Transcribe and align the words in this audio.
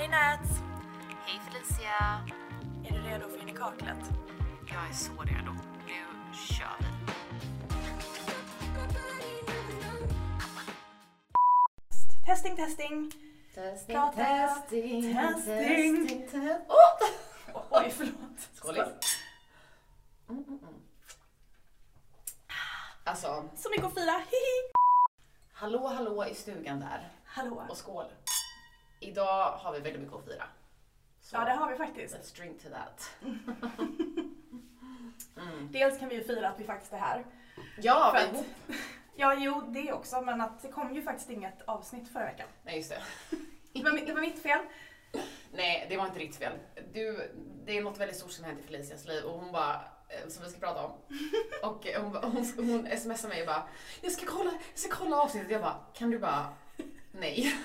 Hej 0.00 0.08
Nats! 0.08 0.50
Hej 1.26 1.40
Felicia! 1.44 2.20
Är 2.84 2.92
du 2.92 3.08
redo 3.08 3.28
för 3.28 3.42
in 3.42 3.48
i 3.48 3.52
kaklet? 3.52 4.10
Jag 4.66 4.88
är 4.88 4.92
så 4.92 5.12
redo. 5.22 5.52
Nu 5.86 6.34
kör 6.34 6.76
vi. 6.80 6.86
Testing, 12.26 12.56
testing. 12.56 13.12
Testing, 13.54 13.94
Prata. 13.96 14.16
testing, 14.16 15.14
Testing. 15.14 16.08
testing. 16.08 16.48
Oh! 16.68 17.64
Oj, 17.70 17.90
förlåt. 17.96 18.48
Skålis. 18.54 18.82
Mm, 20.28 20.44
mm, 20.48 20.58
mm. 20.62 20.74
Alltså, 23.04 23.48
Så 23.56 23.70
mycket 23.70 23.84
att 23.86 23.94
fira, 23.94 24.12
hihi! 24.12 24.72
hallå 25.52 25.86
hallå 25.86 26.26
i 26.26 26.34
stugan 26.34 26.80
där. 26.80 27.08
Hallå. 27.24 27.66
Och 27.70 27.76
skål. 27.76 28.06
Idag 29.00 29.50
har 29.52 29.72
vi 29.72 29.80
väldigt 29.80 30.02
mycket 30.02 30.16
att 30.16 30.24
fira. 30.24 30.44
Så 31.20 31.36
Ja, 31.36 31.44
det 31.44 31.50
har 31.52 31.70
vi 31.70 31.76
faktiskt. 31.76 32.14
let's 32.16 32.36
drink 32.36 32.62
to 32.62 32.68
that. 32.68 33.10
Mm. 35.36 35.68
Dels 35.72 35.98
kan 35.98 36.08
vi 36.08 36.14
ju 36.14 36.24
fira 36.24 36.48
att 36.48 36.60
vi 36.60 36.64
faktiskt 36.64 36.92
är 36.92 36.98
här. 36.98 37.24
Ja, 37.78 38.14
För 38.16 38.32
vi... 38.32 38.38
att, 38.38 38.44
ja, 39.16 39.34
jo, 39.34 39.60
det 39.68 39.92
också, 39.92 40.20
men 40.20 40.40
att 40.40 40.62
det 40.62 40.68
kom 40.68 40.94
ju 40.94 41.02
faktiskt 41.02 41.30
inget 41.30 41.62
avsnitt 41.62 42.12
förra 42.12 42.24
veckan. 42.24 42.48
Nej, 42.62 42.76
just 42.76 42.90
det. 42.90 43.02
Det 43.72 43.82
var, 43.82 44.06
det 44.06 44.12
var 44.12 44.20
mitt 44.20 44.42
fel. 44.42 44.58
Nej, 45.52 45.86
det 45.88 45.96
var 45.96 46.06
inte 46.06 46.18
ditt 46.18 46.36
fel. 46.36 46.52
Du, 46.92 47.32
det 47.64 47.78
är 47.78 47.82
något 47.82 47.98
väldigt 47.98 48.16
stort 48.16 48.30
som 48.30 48.44
hänt 48.44 48.60
i 48.60 48.62
Felicias 48.62 49.04
liv 49.04 49.24
och 49.24 49.40
hon 49.40 49.52
bara, 49.52 49.74
eh, 50.08 50.28
som 50.28 50.44
vi 50.44 50.50
ska 50.50 50.60
prata 50.60 50.84
om. 50.84 50.92
Och 51.62 51.86
eh, 51.86 52.02
hon, 52.02 52.16
hon, 52.16 52.46
hon 52.56 52.98
smsar 52.98 53.28
mig 53.28 53.40
och 53.40 53.46
bara, 53.46 53.62
jag 54.00 54.12
ska 54.12 54.26
kolla, 54.26 54.50
jag 54.50 54.78
ska 54.78 54.94
kolla 54.94 55.16
avsnittet. 55.16 55.50
Jag 55.50 55.60
bara, 55.60 55.76
kan 55.94 56.10
du 56.10 56.18
bara, 56.18 56.46
nej. 57.12 57.56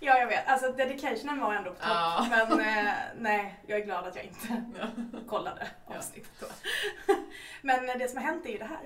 Ja, 0.00 0.18
jag 0.18 0.26
vet. 0.26 0.48
Alltså 0.48 0.72
dedicationen 0.72 1.40
var 1.40 1.54
ändå 1.54 1.70
på 1.70 1.76
topp. 1.76 1.86
Ja. 1.88 2.26
Men 2.30 2.60
eh, 2.86 2.92
nej, 3.16 3.60
jag 3.66 3.80
är 3.80 3.84
glad 3.84 4.06
att 4.06 4.16
jag 4.16 4.24
inte 4.24 4.62
Ja. 4.78 4.86
kollade 5.28 5.68
avsnittet 5.86 6.32
då. 6.40 6.46
Men 7.62 7.98
det 7.98 8.08
som 8.08 8.18
har 8.18 8.24
hänt 8.24 8.46
är 8.46 8.50
ju 8.50 8.58
det 8.58 8.64
här. 8.64 8.80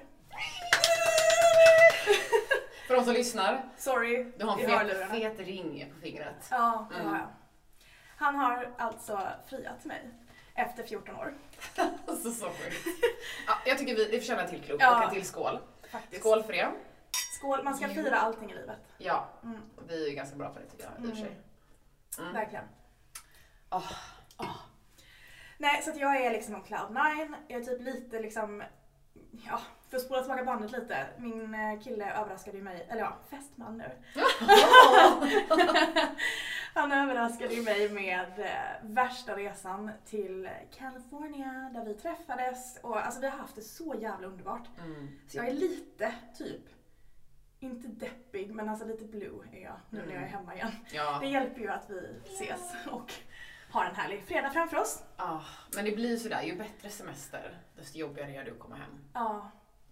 För 2.86 2.94
de 2.96 3.04
som 3.04 3.14
lyssnar, 3.14 3.62
Sorry, 3.78 4.32
du 4.38 4.44
har 4.44 4.58
en 4.58 4.88
fet, 4.88 5.10
fet 5.10 5.38
ring 5.46 5.92
på 5.94 6.00
fingret. 6.00 6.48
Ja, 6.50 6.88
det 6.90 6.96
Mm. 7.00 7.08
har 7.12 7.18
jag. 7.18 7.28
Han 8.16 8.34
har 8.34 8.70
alltså 8.78 9.20
friat 9.48 9.84
mig 9.84 10.10
efter 10.54 10.82
14 10.82 11.16
år. 11.16 11.34
Alltså 12.06 12.30
så 12.32 12.44
sjukt. 12.46 12.86
Ja, 13.46 13.54
jag 13.66 13.78
tycker 13.78 13.96
vi, 13.96 14.08
vi 14.10 14.18
förtjänar 14.18 14.42
en 14.42 14.48
till 14.50 14.62
klubb 14.62 14.80
Ja. 14.80 14.96
och 14.98 15.04
en 15.04 15.10
till 15.14 15.26
skål. 15.26 15.58
Faktiskt. 15.90 16.20
Skål 16.22 16.42
för 16.42 16.52
det. 16.52 16.70
Skål, 17.42 17.64
man 17.64 17.76
ska 17.76 17.88
fira 17.88 18.16
allting 18.16 18.50
i 18.50 18.54
livet. 18.54 18.78
Ja, 18.98 19.28
Mm, 19.42 19.62
vi 19.88 20.04
är 20.04 20.08
ju 20.08 20.14
ganska 20.14 20.36
bra 20.36 20.48
på 20.48 20.58
det 20.58 20.66
tycker 20.66 20.84
jag 20.84 21.04
i 21.04 21.12
och 21.12 21.16
för 21.16 21.24
sig. 21.24 21.36
Mm. 22.18 22.32
verkligen. 22.32 22.64
Åh. 23.70 23.92
Nej, 25.58 25.82
så 25.82 25.90
att 25.90 25.96
jag 25.96 26.16
är 26.16 26.30
liksom 26.30 26.54
on 26.54 26.62
cloud 26.62 26.90
nine. 26.90 27.36
Jag 27.48 27.60
är 27.60 27.64
typ 27.64 27.80
lite 27.80 28.20
liksom, 28.20 28.62
ja, 29.46 29.60
för 29.90 29.96
att 29.96 30.02
spola 30.02 30.20
tillbaka 30.20 30.44
bandet 30.44 30.72
lite. 30.72 31.06
Min 31.18 31.54
eh, 31.54 31.80
kille 31.80 32.12
överraskade 32.20 32.56
ju 32.56 32.62
mig, 32.62 32.86
eller 32.90 33.00
ja, 33.00 33.16
fästman 33.30 33.78
nu. 33.78 33.90
Han 36.74 36.92
överraskade 36.92 37.54
ju 37.54 37.62
mig 37.62 37.88
med 37.88 38.38
eh, 38.38 38.88
värsta 38.90 39.36
resan 39.36 39.90
till 40.04 40.50
California 40.78 41.70
där 41.74 41.84
vi 41.84 41.94
träffades. 41.94 42.78
Och 42.82 43.04
alltså 43.06 43.20
vi 43.20 43.28
har 43.28 43.38
haft 43.38 43.54
det 43.54 43.62
så 43.62 43.94
jävla 44.00 44.26
underbart. 44.26 44.68
Mm. 44.78 45.08
Så 45.28 45.36
jag 45.36 45.48
är 45.48 45.52
lite 45.52 46.14
typ, 46.38 46.62
inte 47.62 47.88
deppig 47.88 48.54
men 48.54 48.68
alltså 48.68 48.86
lite 48.86 49.04
blue 49.04 49.46
är 49.52 49.58
jag 49.62 49.76
nu 49.90 49.98
när 49.98 50.04
jag 50.06 50.14
är 50.14 50.18
Mm. 50.18 50.30
hemma 50.30 50.54
igen. 50.54 50.72
Ja. 50.92 51.18
Det 51.20 51.26
hjälper 51.26 51.60
ju 51.60 51.68
att 51.68 51.90
vi 51.90 52.20
ses 52.24 52.74
och 52.90 53.12
har 53.70 53.84
en 53.84 53.94
härlig 53.94 54.22
fredag 54.22 54.50
framför 54.50 54.76
oss. 54.76 55.02
Ah, 55.16 55.40
men 55.74 55.84
det 55.84 55.92
blir 55.92 56.16
sådär, 56.16 56.42
ju 56.42 56.56
bättre 56.56 56.90
semester, 56.90 57.58
desto 57.76 57.98
jobbigare 57.98 58.34
är 58.34 58.44
det 58.44 58.50
att 58.50 58.58
komma 58.58 58.76
hem. 58.76 58.90
Ja, 59.14 59.50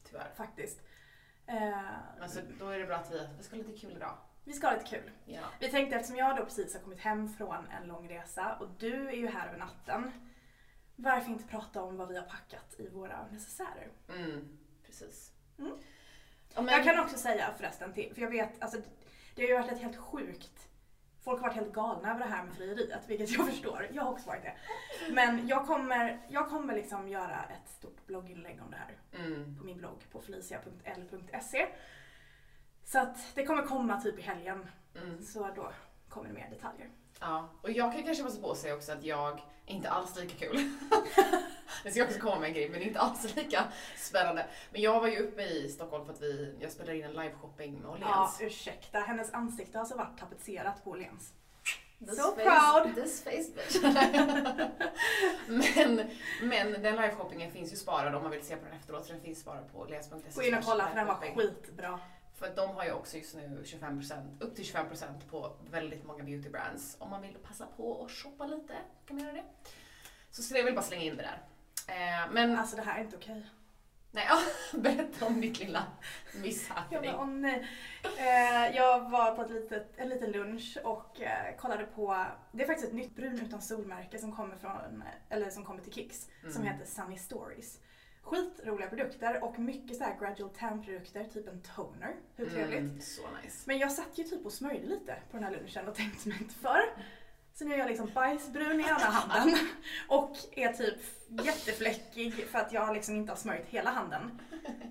Tyvärr. 0.08 0.30
faktiskt. 0.36 0.80
Eh, 1.46 1.56
Men 2.18 2.28
så, 2.30 2.40
då 2.58 2.68
är 2.68 2.78
det 2.78 2.86
bra 2.86 2.96
att 2.96 3.12
vi, 3.12 3.28
vi 3.38 3.42
ska 3.44 3.56
ha 3.56 3.62
lite 3.62 3.80
kul 3.80 3.96
idag. 3.96 4.16
vi 4.44 4.52
ska 4.52 4.66
ha 4.66 4.74
lite 4.74 4.86
kul. 4.86 5.10
Ja. 5.24 5.40
Vi 5.60 5.68
tänkte 5.70 5.96
eftersom 5.96 6.16
jag 6.16 6.36
då 6.36 6.44
precis 6.44 6.74
har 6.74 6.80
kommit 6.80 6.98
hem 7.00 7.28
från 7.28 7.66
en 7.68 7.88
lång 7.88 8.08
resa 8.10 8.56
och 8.60 8.68
du 8.78 9.08
är 9.08 9.12
ju 9.16 9.26
här 9.28 9.48
över 9.48 9.58
natten. 9.58 10.12
Varför 10.96 11.30
inte 11.30 11.44
prata 11.44 11.82
om 11.82 11.96
vad 11.96 12.08
vi 12.08 12.16
har 12.16 12.24
packat 12.26 12.74
i 12.80 12.88
våra 12.88 13.26
necessärer? 13.30 13.88
Mm, 14.08 14.58
precis. 14.86 15.32
Mm. 15.58 15.72
Ja, 16.54 16.62
men, 16.62 16.74
Jag 16.74 16.84
kan 16.84 16.98
också 17.04 17.16
säga 17.16 17.54
förresten 17.56 17.92
till, 17.92 18.14
för 18.14 18.22
jag 18.22 18.30
vet, 18.30 18.62
alltså 18.62 18.78
det 19.34 19.42
har 19.42 19.48
ju 19.48 19.54
varit 19.54 19.72
ett 19.72 19.80
helt 19.80 19.96
sjukt 19.96 20.70
Folk 21.22 21.40
har 21.40 21.48
varit 21.48 21.56
helt 21.56 21.72
galna 21.72 22.10
över 22.10 22.20
det 22.20 22.30
här 22.30 22.44
med 22.44 22.54
frieriet, 22.54 23.02
vilket 23.06 23.30
jag 23.30 23.46
förstår. 23.50 23.88
Jag 23.92 24.02
har 24.02 24.12
också 24.12 24.26
varit 24.26 24.42
det. 24.42 24.54
Men 25.12 25.48
jag 25.48 25.66
kommer, 25.66 26.20
jag 26.28 26.48
kommer 26.48 26.74
liksom 26.74 27.08
göra 27.08 27.44
ett 27.44 27.70
stort 27.70 28.06
blogginlägg 28.06 28.62
om 28.62 28.70
det 28.70 28.76
här 28.76 29.24
mm, 29.24 29.58
på 29.58 29.64
min 29.64 29.78
blogg 29.78 30.04
på 30.12 30.20
felicia.l.se. 30.20 31.66
Så 32.84 32.98
att 32.98 33.34
det 33.34 33.44
kommer 33.44 33.62
komma 33.62 34.00
typ 34.00 34.18
i 34.18 34.22
helgen, 34.22 34.66
mm, 34.96 35.22
så 35.22 35.50
då 35.56 35.72
kommer 36.08 36.28
det 36.28 36.34
mer 36.34 36.50
detaljer. 36.50 36.90
Ja. 37.20 37.48
Och 37.62 37.70
jag 37.70 37.92
kan 37.92 38.02
kanske 38.02 38.24
passa 38.24 38.40
på 38.40 38.50
att 38.50 38.58
säga 38.58 38.74
också 38.74 38.92
att 38.92 39.04
jag 39.04 39.32
är 39.66 39.72
inte 39.74 39.90
alls 39.90 40.16
lika 40.16 40.46
kul. 40.46 40.70
det 41.84 41.90
ska 41.90 42.04
också 42.04 42.18
komma 42.20 42.46
en 42.46 42.54
grej, 42.54 42.68
men 42.68 42.82
inte 42.82 43.00
alls 43.00 43.36
lika 43.36 43.64
spännande. 43.96 44.46
Men 44.72 44.80
jag 44.80 45.00
var 45.00 45.08
ju 45.08 45.18
uppe 45.18 45.42
i 45.42 45.68
Stockholm 45.68 46.06
för 46.06 46.12
att 46.12 46.20
vi, 46.22 46.56
jag 46.60 46.72
spelade 46.72 46.98
in 46.98 47.04
en 47.04 47.12
liveshopping 47.12 47.72
med 47.74 47.82
Ja, 47.84 47.90
Åhléns. 48.22 48.40
ursäkta. 48.40 48.98
Hennes 48.98 49.32
ansikte 49.32 49.78
har 49.78 49.80
alltså 49.80 49.96
varit 49.96 50.18
tapetserat 50.18 50.84
på 50.84 50.90
Åhléns. 50.90 51.32
This 51.98 52.16
So 52.16 52.22
face- 52.36 52.82
proud. 52.82 52.94
This 52.94 53.24
face 53.24 53.30
bitch. 53.56 53.82
men, 55.48 56.10
men 56.42 56.72
den 56.82 56.96
liveshoppingen 56.96 57.52
finns 57.52 57.72
ju 57.72 57.76
sparad 57.76 58.14
om 58.14 58.22
man 58.22 58.30
vill 58.30 58.42
se 58.42 58.56
på 58.56 58.64
den 58.64 58.74
efteråt 58.74 59.06
så 59.06 59.12
den 59.12 59.22
finns 59.22 59.40
sparad 59.40 59.72
på 59.72 59.78
åhléns.se. 59.78 60.16
Gå 60.34 60.42
in 60.42 60.54
och 60.54 60.64
kolla 60.64 60.88
för 60.88 60.96
den 60.96 61.06
var 61.06 61.14
skitbra. 61.36 62.00
För 62.40 62.46
att 62.46 62.56
de 62.56 62.70
har 62.76 62.84
ju 62.84 62.92
också 62.92 63.16
just 63.16 63.34
nu 63.34 63.62
25%, 63.64 64.36
upp 64.40 64.56
till 64.56 64.64
25% 64.64 65.06
på 65.30 65.52
väldigt 65.70 66.04
många 66.04 66.24
beautybrands. 66.24 66.96
Om 66.98 67.10
man 67.10 67.22
vill 67.22 67.34
passa 67.48 67.66
på 67.66 68.04
att 68.04 68.10
shoppa 68.10 68.46
lite 68.46 68.74
kan 69.06 69.16
man 69.16 69.24
göra 69.24 69.34
det. 69.36 69.44
Så 70.30 70.42
jag 70.58 70.64
väl 70.64 70.74
bara 70.74 70.82
slänga 70.84 71.02
in 71.02 71.16
det 71.16 71.22
där. 71.22 71.42
Eh, 71.88 72.30
men 72.32 72.58
Alltså 72.58 72.76
det 72.76 72.82
här 72.82 72.98
är 72.98 73.04
inte 73.04 73.16
okej. 73.16 73.46
nej, 74.10 74.26
ja, 74.28 74.38
berätta 74.80 75.26
om 75.26 75.40
ditt 75.40 75.58
lilla 75.58 75.86
bara, 77.12 77.20
åh 77.20 77.26
nej. 77.26 77.66
Eh, 78.18 78.76
jag 78.76 79.10
var 79.10 79.34
på 79.36 79.42
ett 79.42 79.50
litet, 79.50 79.92
en 79.96 80.08
liten 80.08 80.30
lunch 80.32 80.78
och 80.84 81.20
eh, 81.20 81.56
kollade 81.56 81.84
på, 81.84 82.26
det 82.52 82.62
är 82.62 82.66
faktiskt 82.66 82.88
ett 82.88 82.94
nytt 82.94 83.16
brun 83.16 83.40
utan 83.46 83.62
solmärke 83.62 84.18
som 84.18 84.36
kommer 84.36 84.56
från, 84.56 85.02
eller 85.28 85.50
som 85.50 85.64
kommer 85.64 85.82
till 85.82 85.92
Kicks, 85.92 86.28
som 86.52 86.62
Mm. 86.62 86.72
heter 86.72 86.86
Sunny 86.86 87.18
Stories. 87.18 87.78
Skitroliga 88.22 88.88
produkter 88.88 89.44
och 89.44 89.58
mycket 89.58 89.96
så 89.96 90.04
här 90.04 90.18
gradual 90.20 90.50
tan 90.58 90.82
produkter, 90.82 91.24
typ 91.24 91.48
en 91.48 91.62
toner. 91.62 92.16
Hur 92.36 92.50
trevligt? 92.50 92.78
Mm, 92.78 93.00
så 93.00 93.22
nice. 93.42 93.62
Men 93.64 93.78
jag 93.78 93.92
satt 93.92 94.18
ju 94.18 94.24
typ 94.24 94.46
och 94.46 94.52
smörjde 94.52 94.86
lite 94.86 95.16
på 95.30 95.36
den 95.36 95.44
här 95.44 95.50
lunchen 95.50 95.88
och 95.88 95.94
tänkte 95.94 96.28
mig 96.28 96.38
inte 96.40 96.54
för. 96.54 96.80
Så 97.54 97.64
nu 97.64 97.74
är 97.74 97.78
jag 97.78 97.88
liksom 97.88 98.10
bajsbrun 98.14 98.80
i 98.80 98.82
ena 98.82 98.94
handen 98.94 99.58
och 100.08 100.36
är 100.52 100.72
typ 100.72 100.98
jättefläckig 101.28 102.34
för 102.34 102.58
att 102.58 102.72
jag 102.72 102.94
liksom 102.94 103.16
inte 103.16 103.32
har 103.32 103.36
smörjt 103.36 103.66
hela 103.66 103.90
handen. 103.90 104.40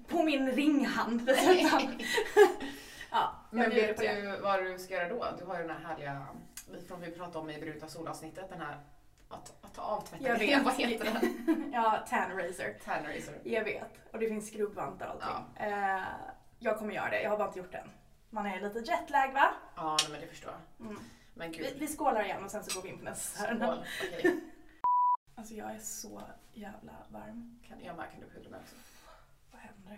På 0.08 0.24
min 0.24 0.52
ringhand 0.52 1.26
dessutom. 1.26 1.82
Ja, 3.12 3.36
Men 3.52 3.70
vet 3.70 3.98
du 3.98 4.38
vad 4.42 4.64
du 4.64 4.80
ska 4.80 4.94
göra 4.94 5.10
då? 5.10 5.26
Du 5.40 5.46
har 5.46 5.60
ju 5.60 5.68
den 5.68 5.76
här 5.76 5.84
härliga, 5.90 6.28
från 6.88 7.02
vi 7.02 7.12
pratade 7.12 7.40
om 7.40 7.50
i 7.50 7.60
Bruta 7.60 7.88
solavsnittet, 7.88 8.50
den 8.50 8.62
här 8.62 8.78
att, 9.30 9.66
att 9.66 9.74
ta 9.74 9.82
av 9.82 10.02
tvätten. 10.02 10.28
Jag 10.28 10.40
vet. 10.40 10.64
Vad 10.64 10.74
heter 10.74 11.06
den? 11.06 11.72
Ja, 11.74 12.06
tan 12.10 12.32
razor. 12.32 12.74
Tannerizer. 12.86 13.40
Jag 13.44 13.64
vet. 13.64 14.14
Och 14.14 14.20
det 14.20 14.28
finns 14.28 14.48
skrubbvantar 14.48 15.08
och 15.08 15.24
allting. 15.24 15.58
Eh, 15.68 16.04
jag 16.60 16.78
kommer 16.78 16.94
göra 16.94 17.10
det, 17.10 17.22
jag 17.22 17.30
har 17.30 17.38
bara 17.38 17.48
inte 17.48 17.60
gjort 17.60 17.72
det 17.72 17.78
än. 17.78 17.90
Man 18.30 18.46
är 18.46 18.62
lite 18.62 18.80
jetlag 18.80 19.34
va? 19.34 19.54
Ja, 19.76 19.98
nej, 20.02 20.12
men 20.12 20.22
det 20.22 20.28
förstår 20.28 20.52
jag. 20.52 20.88
Mm. 20.88 21.02
Men 21.34 21.52
gud. 21.52 21.66
Vi, 21.74 21.80
vi 21.80 21.88
skålar 21.88 22.24
igen 22.24 22.44
och 22.44 22.52
sen 22.52 22.64
så 22.64 22.76
går 22.80 22.84
vi 22.84 22.90
in 22.90 22.98
på 22.98 23.04
nästa. 23.04 23.44
Skål. 23.44 23.86
Okej. 24.00 24.40
Alltså 25.36 25.54
jag 25.54 25.72
är 25.72 25.80
så 25.80 26.22
jävla 26.54 26.92
varm. 27.10 27.60
Kan, 27.68 27.84
jag 27.84 27.96
med, 27.96 28.12
kan 28.12 28.20
du 28.20 28.30
pudra 28.30 28.50
mig 28.50 28.60
också? 28.60 28.76
Vad 29.52 29.62
händer? 29.62 29.98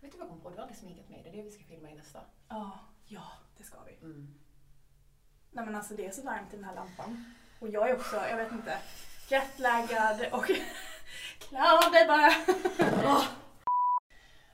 Vet 0.00 0.12
du 0.12 0.18
vad 0.18 0.26
jag 0.26 0.30
kom 0.32 0.40
på? 0.40 0.50
Du 0.50 0.56
har 0.56 0.62
aldrig 0.62 0.78
sminkat 0.78 1.08
mig. 1.08 1.20
Det 1.22 1.28
är 1.28 1.36
det 1.36 1.42
vi 1.42 1.50
ska 1.50 1.64
filma 1.64 1.90
i 1.90 1.94
nästa. 1.94 2.20
Ja, 2.48 2.78
ja 3.04 3.24
det 3.56 3.64
ska 3.64 3.82
vi. 3.82 3.96
Mm. 4.06 4.34
Nej 5.50 5.64
men 5.64 5.74
alltså 5.74 5.94
det 5.94 6.06
är 6.06 6.10
så 6.10 6.22
varmt 6.22 6.52
i 6.52 6.56
den 6.56 6.64
här 6.64 6.74
lampan. 6.74 7.24
Och 7.62 7.68
jag 7.68 7.90
är 7.90 7.94
också, 7.96 8.16
jag 8.30 8.36
vet 8.36 8.52
inte, 8.52 8.78
jetlaggad 9.28 10.26
och 10.32 10.44
cloud 11.38 11.94
är 11.94 12.06
bara... 12.08 12.32
Åh. 13.04 13.24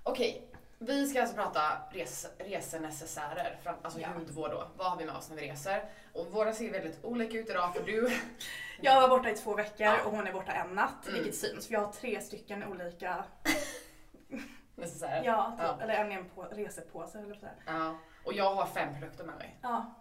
Okej, 0.03 0.51
vi 0.79 1.07
ska 1.09 1.21
alltså 1.21 1.37
prata 1.37 1.61
res, 1.91 2.27
resenecessärer, 2.39 3.61
alltså 3.83 4.01
Ja. 4.01 4.09
hudvård 4.09 4.51
då. 4.51 4.69
Vad 4.77 4.91
har 4.91 4.97
vi 4.99 5.05
med 5.05 5.15
oss 5.17 5.29
när 5.31 5.37
vi 5.37 5.51
reser? 5.51 5.85
Och 6.13 6.27
våra 6.27 6.53
ser 6.53 6.71
väldigt 6.73 7.05
olika 7.05 7.39
ut 7.39 7.51
idag 7.51 7.75
för 7.75 7.83
du... 7.83 8.11
Jag 8.81 9.01
var 9.01 9.09
borta 9.09 9.31
i 9.31 9.35
två 9.35 9.55
veckor 9.55 9.87
Ja. 9.87 10.05
och 10.05 10.11
hon 10.11 10.27
är 10.27 10.33
borta 10.33 10.53
en 10.53 10.75
natt, 10.75 11.07
Mm. 11.09 11.15
vilket 11.15 11.41
syns. 11.41 11.71
Vi 11.71 11.75
har 11.77 11.93
tre 11.93 12.21
stycken 12.21 12.65
olika, 12.65 13.25
necessärer. 14.75 15.25
ja, 15.25 15.51
typ, 15.59 15.67
Ja. 15.79 15.83
eller 15.85 15.95
en 15.95 16.13
i 16.13 16.15
en 16.15 16.29
på, 16.29 16.43
resepåse 16.43 17.19
eller 17.19 17.35
sådär. 17.35 17.55
Ja. 17.67 17.99
Och 18.25 18.33
jag 18.33 18.55
har 18.55 18.67
fem 18.67 18.95
produkter 18.95 19.25
med 19.25 19.37
mig. 19.37 19.59
Ja. 19.63 19.95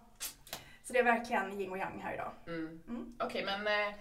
Så 0.87 0.93
det 0.93 0.99
är 0.99 1.03
verkligen 1.03 1.59
yin 1.59 1.71
och 1.71 1.77
yang 1.77 2.01
här 2.01 2.13
idag. 2.13 2.31
Mm. 2.47 2.79
Mm. 2.87 3.15
Okej, 3.19 3.45
men 3.45 3.67
eh, 3.67 3.93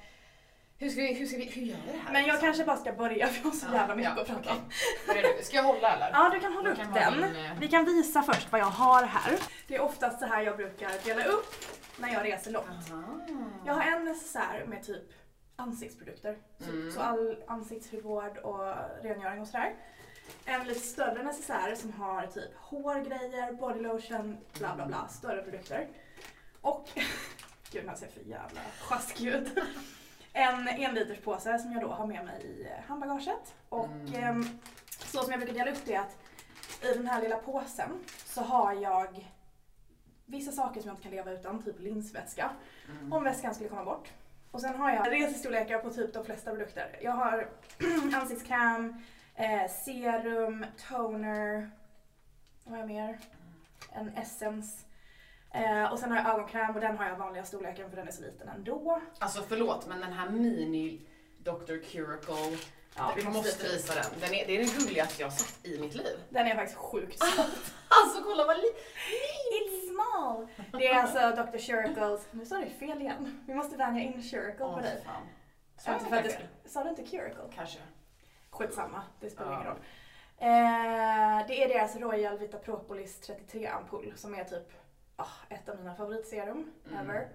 hur, 0.78 0.90
ska 0.90 1.00
vi, 1.00 1.14
hur, 1.14 1.26
ska 1.26 1.36
vi, 1.36 1.44
hur 1.44 1.62
gör 1.62 1.76
vi 1.86 1.92
det 1.92 1.98
här? 1.98 2.12
Men 2.12 2.20
jag 2.22 2.26
liksom? 2.26 2.40
kanske 2.46 2.64
bara 2.64 2.76
ska 2.76 2.92
börja 2.92 3.26
för 3.26 3.36
jag 3.44 3.44
har 3.50 3.56
så 3.56 3.66
jävla 3.72 3.94
mycket 3.94 4.18
att 4.18 4.26
prata 4.26 4.50
om. 4.52 4.58
Du? 5.06 5.44
Ska 5.44 5.56
jag 5.56 5.62
hålla 5.62 5.94
eller? 5.96 6.10
Ja, 6.12 6.30
du 6.34 6.40
kan 6.40 6.52
hålla 6.52 6.68
Då 6.68 6.72
upp 6.74 6.78
kan 6.78 6.92
den. 6.92 7.12
din, 7.32 7.44
eh, 7.44 7.52
Vi 7.60 7.68
kan 7.68 7.84
visa 7.84 8.22
först 8.22 8.52
vad 8.52 8.60
jag 8.60 8.66
har 8.66 9.02
här. 9.02 9.38
Det 9.68 9.74
är 9.76 9.80
oftast 9.80 10.18
så 10.20 10.26
här 10.26 10.42
jag 10.42 10.56
brukar 10.56 11.04
dela 11.04 11.24
upp 11.24 11.54
när 11.98 12.12
jag 12.12 12.24
reser 12.24 12.50
långt. 12.50 12.90
Aha. 12.92 13.20
Jag 13.66 13.74
har 13.74 13.82
en 13.82 14.04
necessär 14.04 14.64
med 14.66 14.82
typ 14.82 15.12
ansiktsprodukter. 15.56 16.36
Så, 16.58 16.70
Mm. 16.70 16.92
så 16.92 17.00
all 17.00 17.42
ansiktshudvård 17.46 18.38
och 18.38 18.74
rengöring 19.02 19.40
och 19.40 19.46
sådär. 19.48 19.74
En 20.44 20.66
lite 20.66 20.80
större 20.80 21.22
necessär 21.22 21.74
som 21.74 21.92
har 21.92 22.26
typ 22.26 22.56
hårgrejer, 22.56 23.52
bodylotion, 23.52 24.38
bla 24.58 24.74
bla 24.76 24.86
bla, 24.86 25.08
större 25.08 25.42
produkter. 25.42 25.88
Och, 26.66 26.88
gud 27.70 27.82
den 27.82 27.88
här 27.88 27.96
ser 27.96 28.06
för 28.08 28.20
jävla 28.20 28.60
sjaskig 28.80 29.28
ut. 29.28 29.48
En 30.32 30.68
enliters 30.68 31.18
påse 31.18 31.58
som 31.58 31.72
jag 31.72 31.82
då 31.82 31.88
har 31.88 32.06
med 32.06 32.24
mig 32.24 32.42
i 32.46 32.68
handbagaget. 32.88 33.54
Och 33.68 33.86
Mm. 33.86 34.14
ehm, 34.14 34.48
så 34.88 35.22
som 35.22 35.30
jag 35.30 35.40
brukar 35.40 35.54
dela 35.54 35.70
upp 35.70 35.84
det 35.84 35.94
är 35.94 36.00
att 36.00 36.16
i 36.82 36.94
den 36.94 37.06
här 37.06 37.22
lilla 37.22 37.36
påsen 37.36 38.04
så 38.24 38.42
har 38.42 38.72
jag 38.72 39.30
vissa 40.26 40.52
saker 40.52 40.80
som 40.80 40.88
jag 40.88 40.92
inte 40.94 41.02
kan 41.02 41.12
leva 41.12 41.30
utan, 41.32 41.62
typ 41.62 41.80
linsvätska. 41.80 42.50
Mm. 42.90 43.12
Om 43.12 43.24
väskan 43.24 43.54
skulle 43.54 43.68
komma 43.70 43.84
bort. 43.84 44.08
Och 44.50 44.60
sen 44.60 44.74
har 44.80 44.90
jag 44.90 45.12
resestorlekar 45.12 45.78
på 45.78 45.90
typ 45.90 46.14
de 46.14 46.24
flesta 46.24 46.50
produkter. 46.50 46.98
Jag 47.02 47.12
har 47.12 47.48
ansiktskräm, 48.14 49.02
eh, 49.34 49.70
serum, 49.84 50.66
toner, 50.88 51.70
vad 52.64 52.72
har 52.72 52.78
jag 52.78 52.88
mer? 52.88 53.18
En 53.92 54.08
essence. 54.08 54.85
Eh, 55.56 55.92
och 55.92 55.98
sen 55.98 56.10
har 56.10 56.18
jag 56.18 56.34
ögonkräm 56.34 56.74
och 56.74 56.80
den 56.80 56.98
har 56.98 57.06
jag 57.08 57.16
vanliga 57.16 57.44
storleken 57.44 57.90
för 57.90 57.96
den 57.96 58.08
är 58.08 58.12
så 58.12 58.22
liten 58.22 58.48
ändå. 58.48 59.00
Alltså 59.18 59.42
förlåt, 59.48 59.86
men 59.86 60.00
den 60.00 60.12
här 60.12 60.30
mini 60.30 61.06
Dr. 61.38 61.76
Curicle, 61.90 62.58
Ja, 62.98 63.12
vi 63.16 63.24
måste 63.24 63.64
visa 63.68 63.94
den. 63.94 64.20
den 64.20 64.34
är, 64.34 64.46
det 64.46 64.54
är 64.54 64.58
den 64.58 64.78
gulligaste 64.78 65.22
jag 65.22 65.28
har 65.28 65.36
sett 65.36 65.66
i 65.66 65.78
mitt 65.80 65.94
liv. 65.94 66.16
Den 66.30 66.46
är 66.46 66.54
faktiskt 66.54 66.78
sjukt 66.78 67.18
söt. 67.18 67.46
Alltså 67.88 68.22
kolla 68.24 68.44
vad 68.46 68.56
li... 68.56 68.72
It's 69.52 69.88
small! 69.92 70.46
Det 70.80 70.86
är 70.88 70.94
alltså 71.02 71.42
Dr. 71.42 71.58
Shuricles, 71.58 72.26
nu 72.30 72.46
sa 72.46 72.56
du 72.58 72.66
fel 72.70 73.00
igen. 73.00 73.44
Vi 73.46 73.54
måste 73.54 73.76
vänja 73.76 74.02
in 74.02 74.22
Shuricle 74.22 74.64
Åh, 74.64 74.74
på 74.74 74.80
dig. 74.80 75.02
fan. 75.04 75.22
Sa 75.78 75.90
jag 75.90 76.00
Inte 76.00 76.10
för 76.10 76.16
att 76.16 76.24
inte 76.24 76.38
det, 76.64 76.68
sa 76.70 76.84
du 76.84 76.90
inte 76.90 77.02
Curicle? 77.02 77.44
Kanske. 77.54 77.78
Skitsamma, 78.50 79.02
det 79.20 79.30
spelar 79.30 79.52
Ja. 79.52 79.56
ingen 79.56 79.66
roll. 79.66 79.78
Eh, 80.38 81.46
det 81.48 81.62
är 81.64 81.68
deras 81.68 81.96
Royal 81.96 82.38
Vita 82.38 82.58
Propolis 82.58 83.20
33 83.20 83.66
ampull 83.66 84.12
som 84.16 84.34
är 84.34 84.44
typ 84.44 84.72
ah, 85.16 85.26
ett 85.48 85.68
av 85.68 85.76
mina 85.76 85.94
favoritserum 85.94 86.70
Mm. 86.90 86.98
ever. 87.10 87.28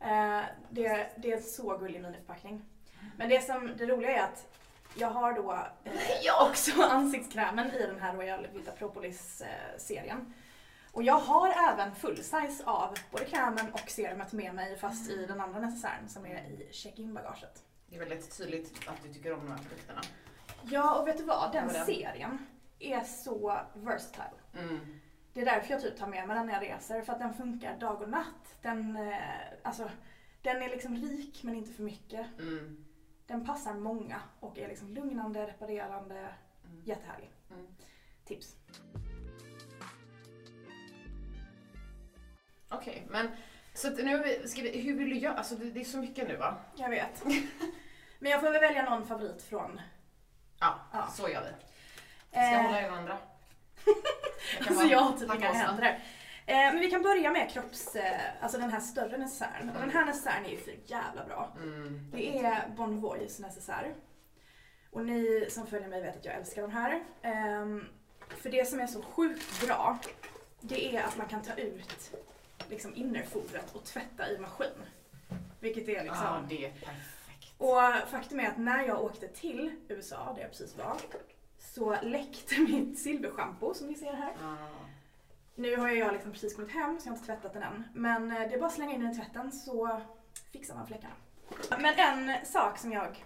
Eh, 0.00 0.44
det, 0.70 1.10
det 1.16 1.32
är 1.32 1.40
så 1.40 1.76
gullig 1.78 2.02
miniförpackning. 2.02 2.62
Men 3.16 3.28
det 3.28 3.40
som 3.44 3.70
det 3.78 3.86
roliga 3.86 4.10
är 4.10 4.22
att 4.24 4.46
jag 4.94 5.08
har 5.10 5.32
då 5.32 5.52
eh, 5.84 6.48
också 6.48 6.82
ansiktskrämen 6.90 7.70
i 7.70 7.86
den 7.86 8.00
här 8.00 8.14
Royal 8.14 8.46
Vita 8.54 8.72
Propolis 8.72 9.40
eh, 9.40 9.78
serien. 9.78 10.34
Och 10.92 11.02
jag 11.02 11.18
har 11.18 11.72
även 11.72 11.94
full 11.94 12.16
size 12.16 12.64
av 12.64 12.94
både 13.10 13.24
krämen 13.24 13.72
och 13.72 13.90
serumet 13.90 14.32
med 14.32 14.54
mig 14.54 14.78
fast 14.78 15.10
i 15.10 15.26
den 15.26 15.40
andra 15.40 15.60
necessären 15.60 16.08
som 16.08 16.26
är 16.26 16.38
i 16.38 16.68
check-in-bagaget. 16.72 17.62
Det 17.86 17.96
är 17.96 17.98
väldigt 18.00 18.36
tydligt 18.38 18.88
att 18.88 19.02
du 19.02 19.12
tycker 19.12 19.32
om 19.32 19.40
de 19.46 19.52
här 19.52 19.58
produkterna. 19.58 20.00
Ja, 20.62 20.94
och 20.98 21.08
vet 21.08 21.18
du 21.18 21.24
vad? 21.24 21.52
Den? 21.52 21.70
serien 21.70 22.46
är 22.78 23.00
så 23.00 23.60
versatile. 23.74 24.30
Mm. 24.58 25.00
Det 25.32 25.40
är 25.40 25.44
därför 25.44 25.70
jag 25.72 25.82
typ 25.82 25.96
tar 25.98 26.06
med 26.06 26.28
mig 26.28 26.36
den 26.36 26.46
när 26.46 26.52
jag 26.52 26.62
reser, 26.62 27.02
för 27.02 27.12
att 27.12 27.18
den 27.18 27.34
funkar 27.34 27.78
dag 27.78 28.02
och 28.02 28.08
natt. 28.08 28.56
Den, 28.62 28.96
eh, 28.96 29.18
alltså, 29.62 29.90
den 30.42 30.62
är 30.62 30.68
liksom 30.68 30.96
rik 30.96 31.42
men 31.42 31.54
inte 31.54 31.72
för 31.72 31.82
mycket. 31.82 32.26
Mm. 32.38 32.84
Den 33.26 33.46
passar 33.46 33.74
många 33.74 34.20
och 34.40 34.58
är 34.58 34.68
liksom 34.68 34.94
lugnande, 34.94 35.46
reparerande, 35.46 36.28
Mm. 36.64 36.82
jättehärlig. 36.84 37.30
Mm. 37.50 37.66
Tips. 38.24 38.56
Okej, 42.68 43.06
men 43.10 43.28
så 43.74 43.90
nu 43.90 44.42
ska 44.46 44.62
vi, 44.62 44.80
hur 44.80 44.96
vill 44.98 45.10
du 45.10 45.16
göra? 45.18 45.34
Alltså 45.34 45.54
det, 45.54 45.70
det 45.70 45.80
är 45.80 45.84
så 45.84 45.98
mycket 45.98 46.28
nu 46.28 46.36
va? 46.36 46.56
Jag 46.76 46.90
vet. 46.90 47.24
Men 48.18 48.32
jag 48.32 48.40
får 48.40 48.50
väl 48.50 48.60
välja 48.60 48.90
någon 48.90 49.06
favorit 49.06 49.42
från... 49.42 49.80
Ja, 50.60 50.74
Ja. 50.92 51.06
så 51.10 51.28
gör 51.28 51.42
vi. 51.42 51.48
Ska 52.30 52.40
jag 52.40 52.54
Eh, 52.54 52.62
hålla 52.66 52.80
i 52.80 52.84
den 52.84 52.94
andra? 52.94 53.18
Jag 54.58 54.66
kan 54.66 54.76
Alltså 54.76 54.92
jag 54.92 55.00
har 55.00 55.18
typ 55.18 55.34
inga 55.34 55.52
händer. 55.52 56.02
Eh, 56.46 56.56
men 56.56 56.80
vi 56.80 56.90
kan 56.90 57.02
börja 57.02 57.30
med 57.30 57.50
kropps... 57.50 57.96
Eh, 57.96 58.20
alltså 58.40 58.58
den 58.58 58.70
här 58.70 58.80
större 58.80 59.18
necessären. 59.18 59.70
Och 59.74 59.80
den 59.80 59.90
här 59.90 60.04
necessären 60.04 60.44
är 60.44 60.50
ju 60.50 60.56
för 60.56 60.74
jävla 60.86 61.24
bra. 61.24 61.56
Mm. 61.56 62.10
Det 62.12 62.38
är 62.38 62.68
Bon 62.76 63.18
necessär. 63.38 63.94
Och 64.90 65.04
ni 65.06 65.46
som 65.50 65.66
följer 65.66 65.88
mig 65.88 66.02
vet 66.02 66.16
att 66.16 66.24
jag 66.24 66.34
älskar 66.34 66.62
de 66.62 66.70
här. 66.70 67.04
Ehm, 67.22 67.84
för 68.42 68.50
det 68.50 68.68
som 68.68 68.80
är 68.80 68.86
så 68.86 69.02
sjukt 69.02 69.66
bra, 69.66 69.98
det 70.60 70.96
är 70.96 71.02
att 71.02 71.16
man 71.16 71.28
kan 71.28 71.42
ta 71.42 71.54
ut 71.54 72.16
liksom 72.70 72.94
innerfodret 72.94 73.74
och 73.74 73.84
tvätta 73.84 74.30
i 74.30 74.38
maskin. 74.38 74.66
Vilket 75.60 75.88
är 75.88 76.04
liksom... 76.04 76.24
Ja, 76.24 76.42
det 76.48 76.64
är 76.64 76.70
perfekt. 76.70 77.54
Och 77.58 78.10
faktum 78.10 78.40
är 78.40 78.48
att 78.48 78.58
när 78.58 78.86
jag 78.86 79.04
åkte 79.04 79.28
till 79.28 79.72
USA, 79.88 80.32
där 80.34 80.42
jag 80.42 80.50
precis 80.50 80.76
var, 80.76 80.96
så 81.60 81.96
läckte 82.02 82.60
mitt 82.60 82.98
silverschampo 82.98 83.74
som 83.74 83.86
ni 83.86 83.94
ser 83.94 84.12
här. 84.12 84.32
Ja. 84.42 84.56
Nu 85.54 85.76
har 85.76 85.88
jag 85.88 86.12
liksom 86.12 86.32
precis 86.32 86.56
kommit 86.56 86.70
hem 86.70 87.00
så 87.00 87.08
jag 87.08 87.12
har 87.12 87.16
inte 87.16 87.26
tvättat 87.26 87.52
den 87.52 87.62
än. 87.62 87.84
Men 87.94 88.30
eh, 88.30 88.38
det 88.38 88.54
är 88.54 88.58
bara 88.58 88.66
att 88.66 88.72
slänga 88.72 88.94
in 88.94 89.00
den 89.00 89.10
i 89.10 89.14
tvätten 89.14 89.52
så 89.52 90.00
fixar 90.52 90.74
man 90.74 90.86
fläckarna. 90.86 91.14
Men 91.78 91.94
en 91.96 92.46
sak 92.46 92.78
som 92.78 92.92
jag... 92.92 93.24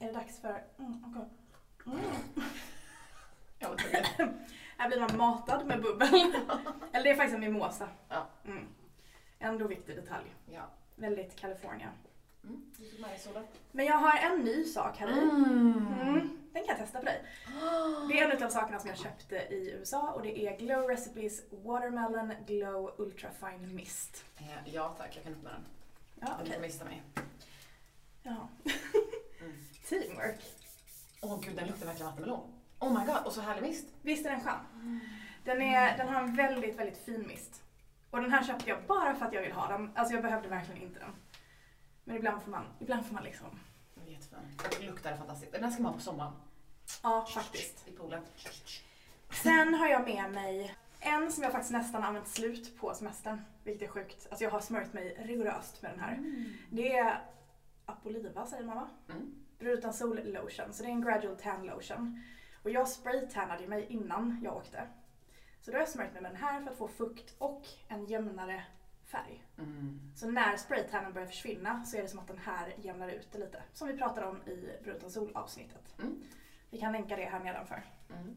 Är 0.00 0.06
det 0.06 0.12
dags 0.12 0.40
för... 0.40 0.64
Mm, 0.78 1.04
okej. 1.06 1.28
mm. 1.86 2.00
Jag 3.58 3.68
var 3.68 3.76
tvungen. 3.76 4.38
Här 4.78 4.88
blir 4.88 5.00
man 5.00 5.16
matad 5.16 5.66
med 5.66 5.82
bubbel. 5.82 6.08
Eller 6.92 7.04
det 7.04 7.10
är 7.10 7.14
faktiskt 7.14 7.34
en 7.34 7.40
mimosa. 7.40 7.88
Ja. 8.08 8.26
Mm. 8.44 8.64
Ändå 9.38 9.66
viktig 9.66 9.96
detalj. 9.96 10.34
Ja. 10.50 10.70
Väldigt 10.94 11.36
California. 11.36 11.88
Mm. 12.44 12.74
Men 13.72 13.86
jag 13.86 13.96
har 13.96 14.18
en 14.18 14.40
ny 14.40 14.64
sak 14.64 14.96
här 14.96 15.08
i. 15.08 15.20
Mm. 15.20 16.38
Den 16.56 16.64
kan 16.66 16.76
jag 16.76 16.84
testa 16.86 16.98
på 16.98 17.04
dig. 17.04 17.22
Det 18.08 18.20
är 18.20 18.30
en 18.30 18.42
av 18.44 18.50
sakerna 18.50 18.78
som 18.78 18.88
jag 18.88 18.98
köpte 18.98 19.36
i 19.36 19.70
USA 19.70 20.12
och 20.12 20.22
det 20.22 20.38
är 20.46 20.58
Glow 20.58 20.88
Recipes 20.88 21.42
Watermelon 21.50 22.32
Glow 22.46 22.94
Ultra 22.98 23.30
Fine 23.30 23.74
Mist. 23.74 24.24
Eh, 24.36 24.44
Ja 24.74 24.94
tack, 24.98 25.16
jag 25.16 25.24
kan 25.24 25.32
öppna 25.32 25.50
den. 25.50 25.64
Ja, 26.20 26.26
Du 26.26 26.42
okej. 26.42 26.54
får 26.54 26.60
mista 26.60 26.84
mig. 26.84 27.02
Ja. 28.22 28.48
Mm. 29.40 29.52
Teamwork. 29.88 30.40
Åh 31.22 31.40
gud, 31.40 31.56
den 31.56 31.66
luktar 31.66 31.86
verkligen 31.86 32.06
vattenmelon. 32.10 32.52
Oh 32.78 33.00
my 33.00 33.06
god, 33.06 33.26
och 33.26 33.32
så 33.32 33.40
härlig 33.40 33.62
mist. 33.62 33.86
Visst 34.02 34.26
är 34.26 34.30
den 34.30 34.40
skön? 34.40 35.00
Den, 35.44 35.62
är, 35.62 35.96
den 35.98 36.08
har 36.08 36.20
en 36.20 36.36
väldigt, 36.36 36.76
väldigt 36.78 36.98
fin 37.04 37.26
mist. 37.26 37.62
Och 38.10 38.20
den 38.20 38.32
här 38.32 38.44
köpte 38.44 38.70
jag 38.70 38.82
bara 38.86 39.14
för 39.14 39.26
att 39.26 39.32
jag 39.32 39.42
vill 39.42 39.52
ha 39.52 39.68
den. 39.68 39.90
Alltså 39.94 40.14
jag 40.14 40.22
behövde 40.22 40.48
verkligen 40.48 40.82
inte 40.82 41.00
den. 41.00 41.12
Men 42.04 42.16
ibland 42.16 42.42
får 42.42 42.50
man, 42.50 42.64
ibland 42.80 43.06
får 43.06 43.14
man 43.14 43.24
liksom... 43.24 43.60
Jättefin. 44.06 44.38
Och 44.78 44.84
luktar 44.84 45.16
fantastiskt. 45.16 45.52
Den 45.52 45.64
här 45.64 45.70
ska 45.70 45.82
man 45.82 45.92
ha 45.92 45.98
på 45.98 46.04
sommaren. 46.04 46.32
Ja, 47.02 47.26
faktiskt. 47.34 47.88
I 47.88 47.90
poolen. 47.90 48.22
Sen 49.42 49.74
har 49.74 49.88
jag 49.88 50.04
med 50.04 50.30
mig 50.30 50.74
en 51.00 51.32
som 51.32 51.42
jag 51.42 51.52
faktiskt 51.52 51.72
nästan 51.72 52.02
använt 52.02 52.28
slut 52.28 52.78
på 52.78 52.94
semestern. 52.94 53.40
Vilket 53.64 53.88
är 53.88 53.92
sjukt. 53.92 54.26
Alltså 54.30 54.44
jag 54.44 54.50
har 54.50 54.60
smörjt 54.60 54.92
mig 54.92 55.16
rigoröst 55.18 55.82
med 55.82 55.90
den 55.90 56.00
här. 56.00 56.18
Det 56.70 56.96
är 56.96 57.24
Apoliva 57.86 58.46
säger 58.46 58.64
man 58.64 58.76
va? 58.76 58.88
Mm. 59.08 59.34
Brutan 59.58 59.94
Sol 59.94 60.20
Lotion. 60.24 60.72
Så 60.72 60.82
det 60.82 60.88
är 60.88 60.92
en 60.92 61.02
gradual 61.02 61.36
tan 61.36 61.66
lotion. 61.66 62.22
Och 62.62 62.70
jag 62.70 62.88
spraytannade 62.88 63.66
mig 63.66 63.86
innan 63.88 64.40
jag 64.44 64.56
åkte. 64.56 64.86
Så 65.60 65.70
då 65.70 65.76
har 65.76 65.80
jag 65.80 65.88
smörjt 65.88 66.12
mig 66.12 66.22
med 66.22 66.30
den 66.30 66.40
här 66.40 66.64
för 66.64 66.70
att 66.70 66.78
få 66.78 66.88
fukt 66.88 67.34
och 67.38 67.62
en 67.88 68.04
jämnare 68.04 68.64
färg. 69.04 69.44
Mm. 69.58 70.00
Så 70.16 70.30
när 70.30 70.56
spraytannen 70.56 71.12
börjar 71.12 71.26
försvinna 71.26 71.84
så 71.84 71.96
är 71.96 72.02
det 72.02 72.08
som 72.08 72.18
att 72.18 72.28
den 72.28 72.38
här 72.38 72.74
jämnar 72.82 73.08
ut 73.08 73.28
det 73.32 73.38
lite. 73.38 73.62
Som 73.72 73.88
vi 73.88 73.96
pratade 73.96 74.26
om 74.26 74.36
i 74.36 74.70
Brutan 74.84 75.10
Sol 75.10 75.30
avsnittet. 75.34 75.94
Mm. 75.98 76.22
Vi 76.76 76.80
kan 76.80 76.92
länka 76.92 77.16
det 77.16 77.24
här 77.24 77.38
nedanför. 77.40 77.82
Mm. 78.10 78.36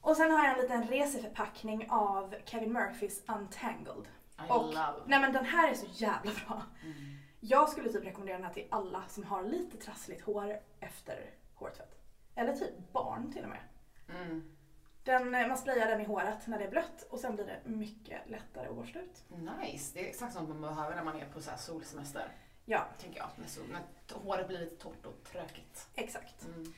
Och 0.00 0.16
sen 0.16 0.30
har 0.30 0.44
jag 0.44 0.54
en 0.54 0.62
liten 0.62 0.88
reseförpackning 0.88 1.86
av 1.90 2.34
Kevin 2.44 2.72
Murphys 2.72 3.22
Untangled. 3.28 4.08
I 4.38 4.50
Och- 4.50 4.64
love. 4.66 5.02
Nej 5.06 5.20
men 5.20 5.32
den 5.32 5.44
här 5.44 5.70
är 5.70 5.74
så 5.74 5.86
jävla 5.92 6.32
bra. 6.46 6.62
Mm. 6.84 6.96
Jag 7.40 7.68
skulle 7.68 7.92
typ 7.92 8.04
rekommendera 8.04 8.36
den 8.36 8.46
här 8.46 8.52
till 8.52 8.66
alla 8.70 9.04
som 9.08 9.24
har 9.24 9.42
lite 9.42 9.76
trassligt 9.76 10.22
hår 10.22 10.60
efter 10.80 11.30
hårtvätt. 11.54 11.94
Eller 12.34 12.56
typ 12.56 12.92
barn 12.92 13.32
till 13.32 13.42
och 13.42 13.48
med. 13.48 13.60
Mm. 14.08 14.56
Den, 15.04 15.30
man 15.30 15.58
sprayar 15.58 15.86
den 15.86 16.00
i 16.00 16.04
håret 16.04 16.46
när 16.46 16.58
det 16.58 16.64
är 16.64 16.70
blött 16.70 17.02
och 17.10 17.20
sen 17.20 17.34
blir 17.36 17.44
det 17.46 17.60
mycket 17.70 18.30
lättare 18.30 18.68
att 18.68 18.74
borsta 18.76 18.98
ut. 19.00 19.24
Nice, 19.28 19.90
det 19.94 20.04
är 20.04 20.08
exakt 20.08 20.34
sånt 20.34 20.48
man 20.48 20.60
behöver 20.60 20.96
när 20.96 21.04
man 21.04 21.20
är 21.20 21.26
på 21.26 21.40
så 21.40 21.50
här 21.50 21.58
solsemester. 21.58 22.28
Ja, 22.64 22.86
Tänker 23.00 23.18
jag. 23.18 23.28
När, 23.36 23.46
sol, 23.46 23.64
när 23.72 24.18
håret 24.24 24.48
blir 24.48 24.58
lite 24.58 24.76
torrt 24.76 25.06
och 25.06 25.24
trökigt. 25.24 25.88
exakt. 25.94 26.44
Mm. 26.44 26.72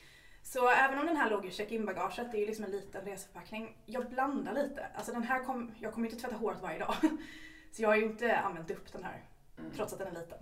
Så 0.53 0.69
även 0.69 0.99
om 0.99 1.05
den 1.05 1.17
här 1.17 1.29
låg 1.29 1.45
i 1.45 1.51
check-in-bagaget, 1.51 2.31
det 2.31 2.37
är 2.37 2.39
ju 2.39 2.45
liksom 2.45 2.65
en 2.65 2.71
liten 2.71 3.05
reseförpackning. 3.05 3.77
Jag 3.85 4.09
blandar 4.09 4.53
lite. 4.53 4.85
Alltså 4.95 5.11
den 5.11 5.23
här 5.23 5.43
kom, 5.43 5.71
jag 5.79 5.93
kommer 5.93 6.07
inte 6.09 6.21
tvätta 6.21 6.35
håret 6.35 6.61
varje 6.61 6.79
dag. 6.79 6.95
Så 7.71 7.81
jag 7.81 7.89
har 7.89 7.95
ju 7.95 8.03
inte 8.03 8.37
använt 8.37 8.71
upp 8.71 8.91
den 8.93 9.03
här, 9.03 9.23
Mm. 9.59 9.71
trots 9.75 9.93
att 9.93 9.99
den 9.99 10.07
är 10.07 10.11
liten. 10.21 10.37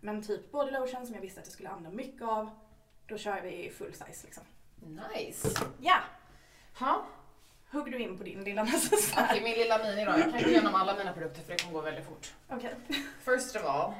Men 0.00 0.22
typ 0.22 0.52
body 0.52 0.70
lotion 0.70 1.06
som 1.06 1.14
jag 1.14 1.22
visste 1.22 1.40
att 1.40 1.46
jag 1.46 1.52
skulle 1.52 1.68
använda 1.68 1.96
mycket 1.96 2.22
av, 2.22 2.50
då 3.06 3.18
kör 3.18 3.40
vi 3.40 3.70
full 3.78 3.92
size 3.92 4.24
liksom. 4.26 4.42
Nice. 5.16 5.48
Ja! 5.80 5.96
Ha. 6.78 7.06
Hugger 7.70 7.92
du 7.92 7.98
in 7.98 8.18
på 8.18 8.24
din 8.24 8.44
lilla 8.44 8.62
necessär? 8.72 9.24
Okej, 9.30 9.42
min 9.42 9.54
lilla 9.58 9.78
mini 9.78 10.04
då. 10.04 10.10
Jag 10.10 10.22
kan 10.32 10.42
gå 10.42 10.48
igenom 10.48 10.74
alla 10.74 10.94
mina 10.96 11.12
produkter 11.12 11.42
för 11.42 11.52
det 11.52 11.62
kommer 11.62 11.74
gå 11.74 11.80
väldigt 11.80 12.06
fort. 12.06 12.34
Okej. 12.48 12.74
First 13.20 13.56
of 13.56 13.64
all, 13.64 13.92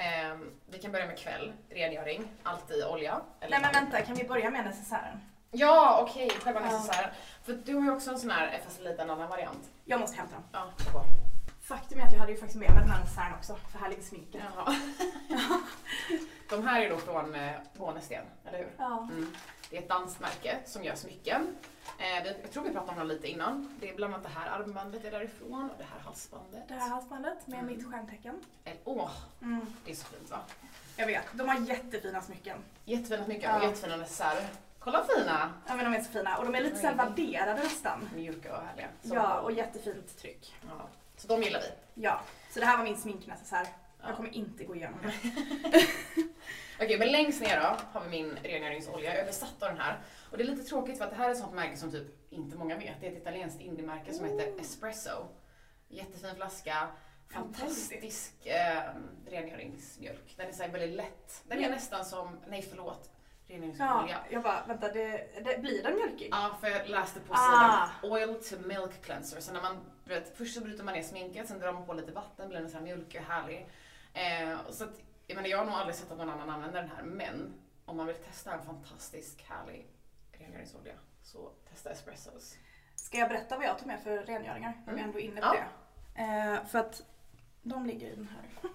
ehm, 0.00 0.50
vi 0.66 0.78
kan 0.78 0.92
börja 0.92 1.06
med 1.06 1.18
kväll, 1.18 1.52
rengöring, 1.70 2.28
alltid 2.42 2.84
olja. 2.84 3.20
eller- 3.40 3.50
Nej 3.60 3.70
men 3.72 3.82
vänta, 3.84 4.00
kan 4.06 4.14
vi 4.16 4.24
börja 4.28 4.50
med 4.50 4.64
necessären? 4.64 5.20
Ja, 5.50 6.06
okej, 6.08 6.30
själva 6.30 6.60
Ja. 6.60 6.66
necessären. 6.66 7.10
För 7.44 7.52
du 7.52 7.74
har 7.74 7.82
ju 7.82 7.90
också 7.90 8.10
en 8.10 8.18
sån 8.18 8.30
här, 8.30 8.60
fast 8.64 8.80
lite 8.80 9.02
en 9.02 9.10
annan 9.10 9.28
variant. 9.28 9.70
Jag 9.84 10.00
måste 10.00 10.16
hämta 10.16 10.34
dem. 10.34 10.44
Ja. 10.52 11.04
Faktum 11.62 12.00
är 12.00 12.04
att 12.06 12.12
jag 12.12 12.18
hade 12.20 12.32
ju 12.32 12.38
faktiskt 12.38 12.58
med 12.60 12.70
mig 12.70 12.78
den 12.80 12.90
här 12.90 13.00
necessären 13.00 13.34
också, 13.38 13.56
för 13.72 13.78
här 13.78 13.88
ligger 13.88 14.02
sminket. 14.02 14.42
Jaha. 14.56 14.74
De 16.50 16.66
här 16.66 16.80
är 16.82 16.90
då 16.90 16.96
från 16.98 17.34
eh, 17.34 17.50
Månesten, 17.78 18.24
eller 18.46 18.58
hur? 18.58 18.70
Ja. 18.78 18.98
Mm. 19.12 19.34
Det 19.70 19.76
är 19.76 19.82
ett 19.82 19.88
danskt 19.88 20.20
märke 20.20 20.58
som 20.66 20.84
gör 20.84 20.94
smycken. 20.94 21.56
Eh, 21.98 22.26
jag 22.26 22.50
tror 22.52 22.62
vi 22.64 22.70
pratade 22.70 23.00
om 23.00 23.08
det 23.08 23.14
lite 23.14 23.28
innan. 23.28 23.76
Det 23.80 23.90
är 23.90 23.94
bland 23.96 24.14
annat 24.14 24.26
det 24.26 24.38
här 24.40 24.60
armbandet 24.60 25.04
är 25.04 25.10
därifrån 25.10 25.70
och 25.70 25.78
det 25.78 25.84
här 25.84 26.00
halsbandet. 26.04 26.68
Det 26.68 26.74
här 26.74 26.88
halsbandet 26.88 27.46
med 27.46 27.58
Mm. 27.60 27.76
mitt 27.76 27.90
stjärntecken. 27.90 28.40
Åh, 28.84 29.10
Mm. 29.42 29.66
det 29.84 29.90
är 29.90 29.94
så 29.94 30.06
fint 30.06 30.30
va? 30.30 30.38
Jag 30.96 31.06
vet, 31.06 31.24
de 31.32 31.48
har 31.48 31.60
jättefina 31.68 32.22
smycken. 32.22 32.58
Jättefina 32.84 33.24
smycken 33.24 33.50
Ja. 33.50 33.56
och 33.58 33.64
jättefina 33.64 33.96
necessärer. 33.96 34.46
Kolla 34.78 35.04
fina! 35.16 35.52
Ja 35.66 35.76
men 35.76 35.92
de 35.92 35.98
är 35.98 36.02
så 36.04 36.10
fina 36.10 36.36
och 36.38 36.44
de 36.44 36.54
är 36.54 36.60
lite 36.60 36.76
så 36.76 36.86
här 36.86 36.94
vadderade 36.94 37.62
nästan. 37.62 38.08
Mjuka 38.14 38.56
och 38.56 38.62
härliga. 38.64 38.88
Så- 39.02 39.14
Ja, 39.14 39.40
och 39.40 39.52
jättefint 39.52 40.18
tryck. 40.18 40.54
ja. 40.68 40.86
Så 41.16 41.28
de 41.28 41.42
gillar 41.42 41.60
vi. 41.60 42.02
Ja, 42.02 42.20
så 42.50 42.60
det 42.60 42.66
här 42.66 42.76
var 42.76 42.84
min 42.84 42.96
sminknecessär. 42.98 43.66
Ja. 44.00 44.06
Jag 44.08 44.16
kommer 44.16 44.34
inte 44.34 44.64
gå 44.64 44.74
igenom 44.76 44.98
det. 45.02 45.12
Okej, 46.82 46.98
men 46.98 47.12
längst 47.12 47.42
ner 47.42 47.60
då 47.60 47.76
har 47.92 48.00
vi 48.04 48.08
min 48.10 48.36
rengöringsolja. 48.42 49.10
Jag 49.10 49.20
är 49.22 49.26
besatt 49.26 49.62
av 49.62 49.68
den 49.68 49.78
här. 49.80 49.98
Och 50.30 50.36
det 50.38 50.42
är 50.44 50.46
lite 50.46 50.62
tråkigt 50.64 50.98
för 50.98 51.04
att 51.04 51.10
det 51.10 51.16
här 51.16 51.26
är 51.28 51.32
ett 51.32 51.38
sånt 51.38 51.54
märke 51.54 51.76
som 51.76 51.90
typ 51.90 52.32
inte 52.32 52.56
många 52.56 52.76
vet. 52.78 53.00
Det 53.00 53.06
är 53.06 53.12
ett 53.12 53.18
italienskt 53.18 53.60
indiemärke 53.60 54.12
som 54.14 54.24
heter 54.24 54.60
Espresso. 54.60 55.26
Jättefin 55.88 56.34
flaska. 56.36 56.88
Fantastisk 57.32 58.46
eh, 58.46 58.82
rengöringsmjölk. 59.26 60.34
Den 60.36 60.48
är 60.48 60.52
så 60.52 60.66
väldigt 60.68 60.96
lätt. 60.96 61.42
Den 61.48 61.58
är 61.58 61.62
Mm. 61.62 61.72
nästan 61.74 62.04
som, 62.04 62.38
nej 62.48 62.62
förlåt, 62.62 63.10
Ja, 63.46 63.54
rengöringsolja. 63.56 64.18
jag 64.30 64.42
bara, 64.42 64.64
vänta, 64.68 64.88
det, 64.92 65.28
det, 65.44 65.60
blir 65.60 65.82
den 65.82 65.94
mjölkig? 65.96 66.28
Ja, 66.32 66.56
för 66.60 66.68
jag 66.68 66.88
läste 66.88 67.20
på 67.20 67.34
Ah. 67.34 67.88
sidan. 68.00 68.12
Oil 68.12 68.34
to 68.34 68.56
milk 68.68 69.02
cleanser. 69.02 69.40
Så 69.40 69.52
när 69.52 69.62
man, 69.62 69.76
vet, 70.04 70.36
först 70.38 70.54
så 70.54 70.60
bryter 70.60 70.84
man 70.84 70.94
ner 70.94 71.02
sminket, 71.02 71.48
sen 71.48 71.58
drar 71.58 71.72
man 71.72 71.86
på 71.86 71.92
lite 71.92 72.12
vatten, 72.12 72.48
blir 72.48 72.60
den 72.60 72.70
så 72.70 72.76
här 72.76 72.84
mjölkig 72.84 73.20
och 73.20 73.26
härlig. 73.26 73.66
Eh, 74.14 74.58
så 74.70 74.84
att, 74.84 75.00
jag, 75.30 75.36
menar, 75.36 75.48
jag 75.48 75.58
har 75.58 75.64
nog 75.64 75.74
aldrig 75.74 75.94
sett 75.96 76.10
att 76.10 76.18
någon 76.18 76.30
annan 76.30 76.50
använder 76.50 76.80
den 76.82 76.90
här, 76.96 77.02
men 77.02 77.54
om 77.84 77.96
man 77.96 78.06
vill 78.06 78.16
testa 78.16 78.52
en 78.52 78.62
fantastisk 78.62 79.44
härlig 79.48 79.86
rengöringsolja 80.32 80.92
så 81.22 81.50
testa 81.70 81.90
espressos. 81.90 82.56
Ska 82.94 83.18
jag 83.18 83.28
berätta 83.28 83.56
vad 83.56 83.66
jag 83.66 83.78
tog 83.78 83.86
med 83.86 84.00
för 84.02 84.18
rengöringar? 84.18 84.72
När 84.86 84.92
vi 84.94 84.98
Mm. 85.00 85.04
ändå 85.04 85.18
är 85.20 85.24
inne 85.24 85.40
på 85.40 85.46
Ja. 85.46 85.56
det. 86.14 86.22
Eh, 86.22 86.64
för 86.66 86.78
att 86.78 87.02
de 87.62 87.86
ligger 87.86 88.06
i 88.06 88.14
den 88.16 88.28
här. 88.28 88.70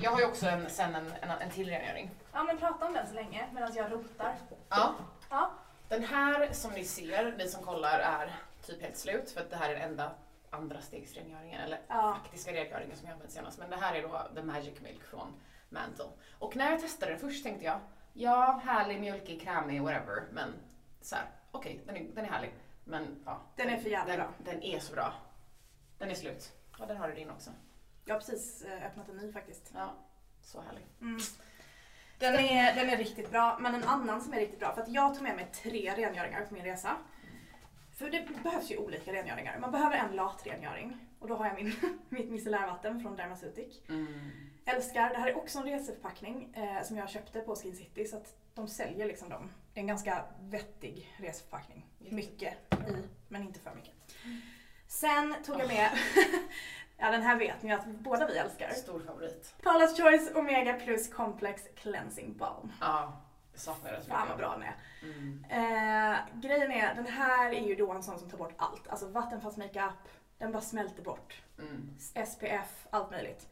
Jag 0.00 0.10
har 0.10 0.18
ju 0.20 0.26
också 0.26 0.46
en, 0.46 0.70
sen 0.70 0.94
en, 0.94 1.12
en, 1.20 1.30
en 1.30 1.50
till 1.50 1.68
rengöring. 1.68 2.10
Ja 2.32 2.42
men 2.44 2.58
prata 2.58 2.86
om 2.86 2.92
den 2.92 3.06
så 3.08 3.14
länge 3.14 3.46
medan 3.52 3.74
jag 3.74 3.92
rotar. 3.92 4.34
Ja. 4.68 4.94
Ja. 5.30 5.50
Den 5.88 6.04
här 6.04 6.52
som 6.52 6.72
ni 6.72 6.84
ser, 6.84 7.34
ni 7.38 7.48
som 7.48 7.62
kollar, 7.64 7.98
är 7.98 8.34
typ 8.66 8.82
helt 8.82 8.96
slut 8.96 9.30
för 9.30 9.40
att 9.40 9.50
det 9.50 9.56
här 9.56 9.70
är 9.70 9.74
den 9.74 9.82
enda 9.90 10.12
andra 10.52 10.80
stegsrengöringen, 10.80 11.60
eller 11.60 11.80
Ja. 11.88 12.18
faktiska 12.22 12.52
rengöringen 12.52 12.96
som 12.96 13.06
jag 13.06 13.14
använt 13.14 13.32
senast. 13.32 13.58
Men 13.58 13.70
det 13.70 13.76
här 13.76 13.94
är 13.94 14.02
då 14.02 14.28
The 14.34 14.42
Magic 14.42 14.80
Milk 14.80 15.02
från 15.04 15.32
Mantle. 15.68 16.04
Och 16.38 16.56
när 16.56 16.70
jag 16.70 16.80
testade 16.80 17.12
den 17.12 17.20
först 17.20 17.44
tänkte 17.44 17.64
jag, 17.64 17.80
ja, 18.12 18.60
härlig, 18.64 19.00
mjölkig, 19.00 19.40
krämig, 19.42 19.82
whatever. 19.82 20.22
Men 20.32 20.54
så 21.00 21.16
här, 21.16 21.24
okej, 21.50 21.80
den, 21.86 21.96
är, 21.96 22.04
den 22.14 22.24
är 22.24 22.30
härlig. 22.30 22.54
Men 22.84 23.22
ja. 23.26 23.40
Den 23.56 23.68
är 23.68 23.76
för 23.76 23.90
jävla 23.90 24.16
den, 24.16 24.20
bra. 24.20 24.52
Den 24.52 24.62
är 24.62 24.78
så 24.78 24.94
bra. 24.94 25.12
Den 25.98 26.10
är 26.10 26.14
slut. 26.14 26.52
Ja, 26.78 26.86
den 26.86 26.96
har 26.96 27.08
du 27.08 27.14
din 27.14 27.30
också. 27.30 27.50
Jag 28.04 28.14
har 28.14 28.20
precis 28.20 28.62
eh, 28.62 28.86
öppnat 28.86 29.08
en 29.08 29.16
ny 29.16 29.32
faktiskt. 29.32 29.70
Ja, 29.74 29.94
så 30.42 30.60
härlig. 30.60 30.86
Mm. 31.00 31.20
Den, 32.18 32.34
är, 32.34 32.74
den 32.74 32.90
är 32.90 32.96
riktigt 32.96 33.30
bra, 33.30 33.58
men 33.60 33.74
en 33.74 33.84
annan 33.84 34.20
som 34.20 34.32
är 34.32 34.36
riktigt 34.38 34.58
bra, 34.60 34.74
för 34.74 34.82
att 34.82 34.88
jag 34.88 35.14
tog 35.14 35.22
med 35.22 35.36
mig 35.36 35.48
tre 35.52 35.94
rengöringar 35.96 36.44
på 36.44 36.54
min 36.54 36.64
resa. 36.64 36.96
För 38.02 38.10
det 38.10 38.42
behövs 38.42 38.70
ju 38.70 38.76
olika 38.76 39.12
rengöringar. 39.12 39.58
Man 39.58 39.70
behöver 39.70 39.96
en 39.96 40.16
latrengöring 40.16 40.96
och 41.18 41.28
då 41.28 41.34
har 41.34 41.46
jag 41.46 41.54
min, 41.54 41.72
mitt 42.08 42.30
micellärvatten 42.30 43.00
från 43.00 43.16
Dermaceutic. 43.16 43.80
Mm. 43.88 44.30
Älskar, 44.64 45.10
det 45.10 45.18
här 45.18 45.28
är 45.28 45.36
också 45.36 45.58
en 45.58 45.64
reseförpackning 45.64 46.54
eh, 46.54 46.82
som 46.82 46.96
jag 46.96 47.10
köpte 47.10 47.40
på 47.40 47.56
Skin 47.56 47.76
City 47.76 48.04
så 48.04 48.16
att 48.16 48.36
de 48.54 48.68
säljer 48.68 49.06
liksom 49.06 49.28
dem. 49.28 49.50
Det 49.74 49.80
är 49.80 49.82
en 49.82 49.86
ganska 49.86 50.24
vettig 50.40 51.14
reseförpackning. 51.16 51.86
Mycket 51.98 52.54
i, 52.72 53.08
men 53.28 53.42
inte 53.42 53.60
för 53.60 53.74
mycket. 53.74 53.94
Sen 54.86 55.34
tog 55.44 55.60
jag 55.60 55.68
med, 55.68 55.90
ja 56.96 57.10
den 57.10 57.22
här 57.22 57.38
vet 57.38 57.62
ni 57.62 57.72
att 57.72 57.86
båda 57.86 58.26
vi 58.26 58.36
älskar. 58.36 58.70
Stor 58.70 59.00
favorit. 59.00 59.54
Paula's 59.62 60.02
Choice 60.02 60.34
Omega 60.34 60.72
Plus 60.72 61.08
Complex 61.08 61.62
Cleansing 61.76 62.36
Balm. 62.36 62.72
Ja, 62.80 63.22
jag 63.31 63.31
saknar 63.62 63.92
den 63.92 64.02
så 64.02 64.08
Fan 64.10 64.18
vad 64.18 64.26
mycket. 64.28 64.38
bra 64.38 64.52
den 64.52 64.62
är. 64.62 64.74
Mm. 65.02 65.44
Eh, 66.14 66.18
grejen 66.40 66.72
är, 66.72 66.94
den 66.94 67.06
här 67.06 67.52
är 67.52 67.60
ju 67.66 67.74
då 67.74 67.92
en 67.92 68.02
sån 68.02 68.18
som 68.18 68.30
tar 68.30 68.38
bort 68.38 68.54
allt. 68.56 68.88
Alltså 68.88 69.06
vattenfast 69.08 69.56
makeup, 69.56 69.94
den 70.38 70.52
bara 70.52 70.62
smälter 70.62 71.02
bort. 71.02 71.42
Mm. 71.58 71.96
SPF, 72.26 72.86
allt 72.90 73.10
möjligt. 73.10 73.48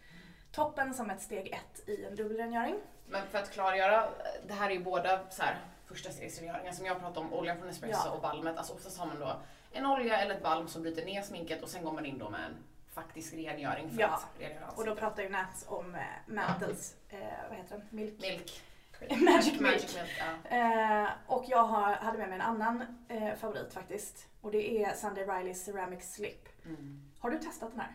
Toppen 0.53 0.95
som 0.95 1.11
ett 1.11 1.21
steg 1.23 1.49
ett 1.53 1.89
i 1.89 2.05
en 2.05 2.17
dubbelrengöring. 2.17 2.75
Men 3.09 3.27
för 3.27 3.39
att 3.39 3.51
klargöra, 3.51 4.09
det 4.47 4.55
här 4.55 4.71
är 4.71 4.75
ju 4.75 4.85
båda 4.85 5.21
så 5.31 5.43
här, 5.43 5.57
första 5.87 6.11
stegsrengöringar 6.11 6.73
som 6.73 6.87
jag 6.87 7.01
pratade 7.01 7.27
om, 7.27 7.33
oljan 7.35 7.59
från 7.59 7.69
espresso 7.69 8.03
Ja. 8.05 8.11
och 8.11 8.21
balmet. 8.23 8.57
Alltså 8.59 8.73
oftast 8.75 8.99
har 8.99 9.07
man 9.07 9.21
då 9.21 9.37
en 9.73 9.87
olja 9.87 10.17
eller 10.21 10.35
ett 10.35 10.43
balm 10.43 10.69
som 10.69 10.83
bryter 10.83 11.05
ner 11.05 11.23
sminket 11.23 11.63
och 11.63 11.69
sen 11.69 11.85
går 11.85 11.93
man 11.93 12.07
in 12.07 12.19
då 12.19 12.31
med 12.31 12.41
en 12.45 12.57
faktisk 12.95 13.35
rengöring 13.35 13.91
för 13.91 14.01
Ja. 14.01 14.09
att 14.09 14.27
rengöra 14.41 14.61
Och 14.67 14.67
då 14.67 14.71
ansiktet. 14.81 14.99
pratar 14.99 15.23
ju 15.23 15.29
Nats 15.29 15.65
om 15.69 15.95
eh, 15.95 16.01
Mantles, 16.27 16.95
eh, 17.09 17.19
vad 17.49 17.59
heter 17.59 17.77
den? 17.77 17.87
Milk. 17.91 18.21
Milk. 18.23 18.63
Magic 19.11 19.61
Magic 19.61 19.61
Milk. 19.61 19.95
milk 19.95 20.23
ja. 20.51 20.57
Eh, 21.03 21.09
och 21.27 21.45
jag 21.49 21.65
har, 21.65 21.93
hade 21.93 22.19
med 22.19 22.29
mig 22.29 22.35
en 22.37 22.45
annan 22.45 22.85
eh, 23.09 23.35
favorit 23.35 23.73
faktiskt. 23.73 24.27
Och 24.41 24.51
det 24.51 24.83
är 24.85 24.93
Sunday 24.95 25.25
Rileys 25.27 25.65
Ceramic 25.65 26.15
Slip. 26.15 26.65
mm. 26.67 27.11
Har 27.19 27.31
du 27.31 27.39
testat 27.39 27.71
den 27.71 27.81
här? 27.81 27.91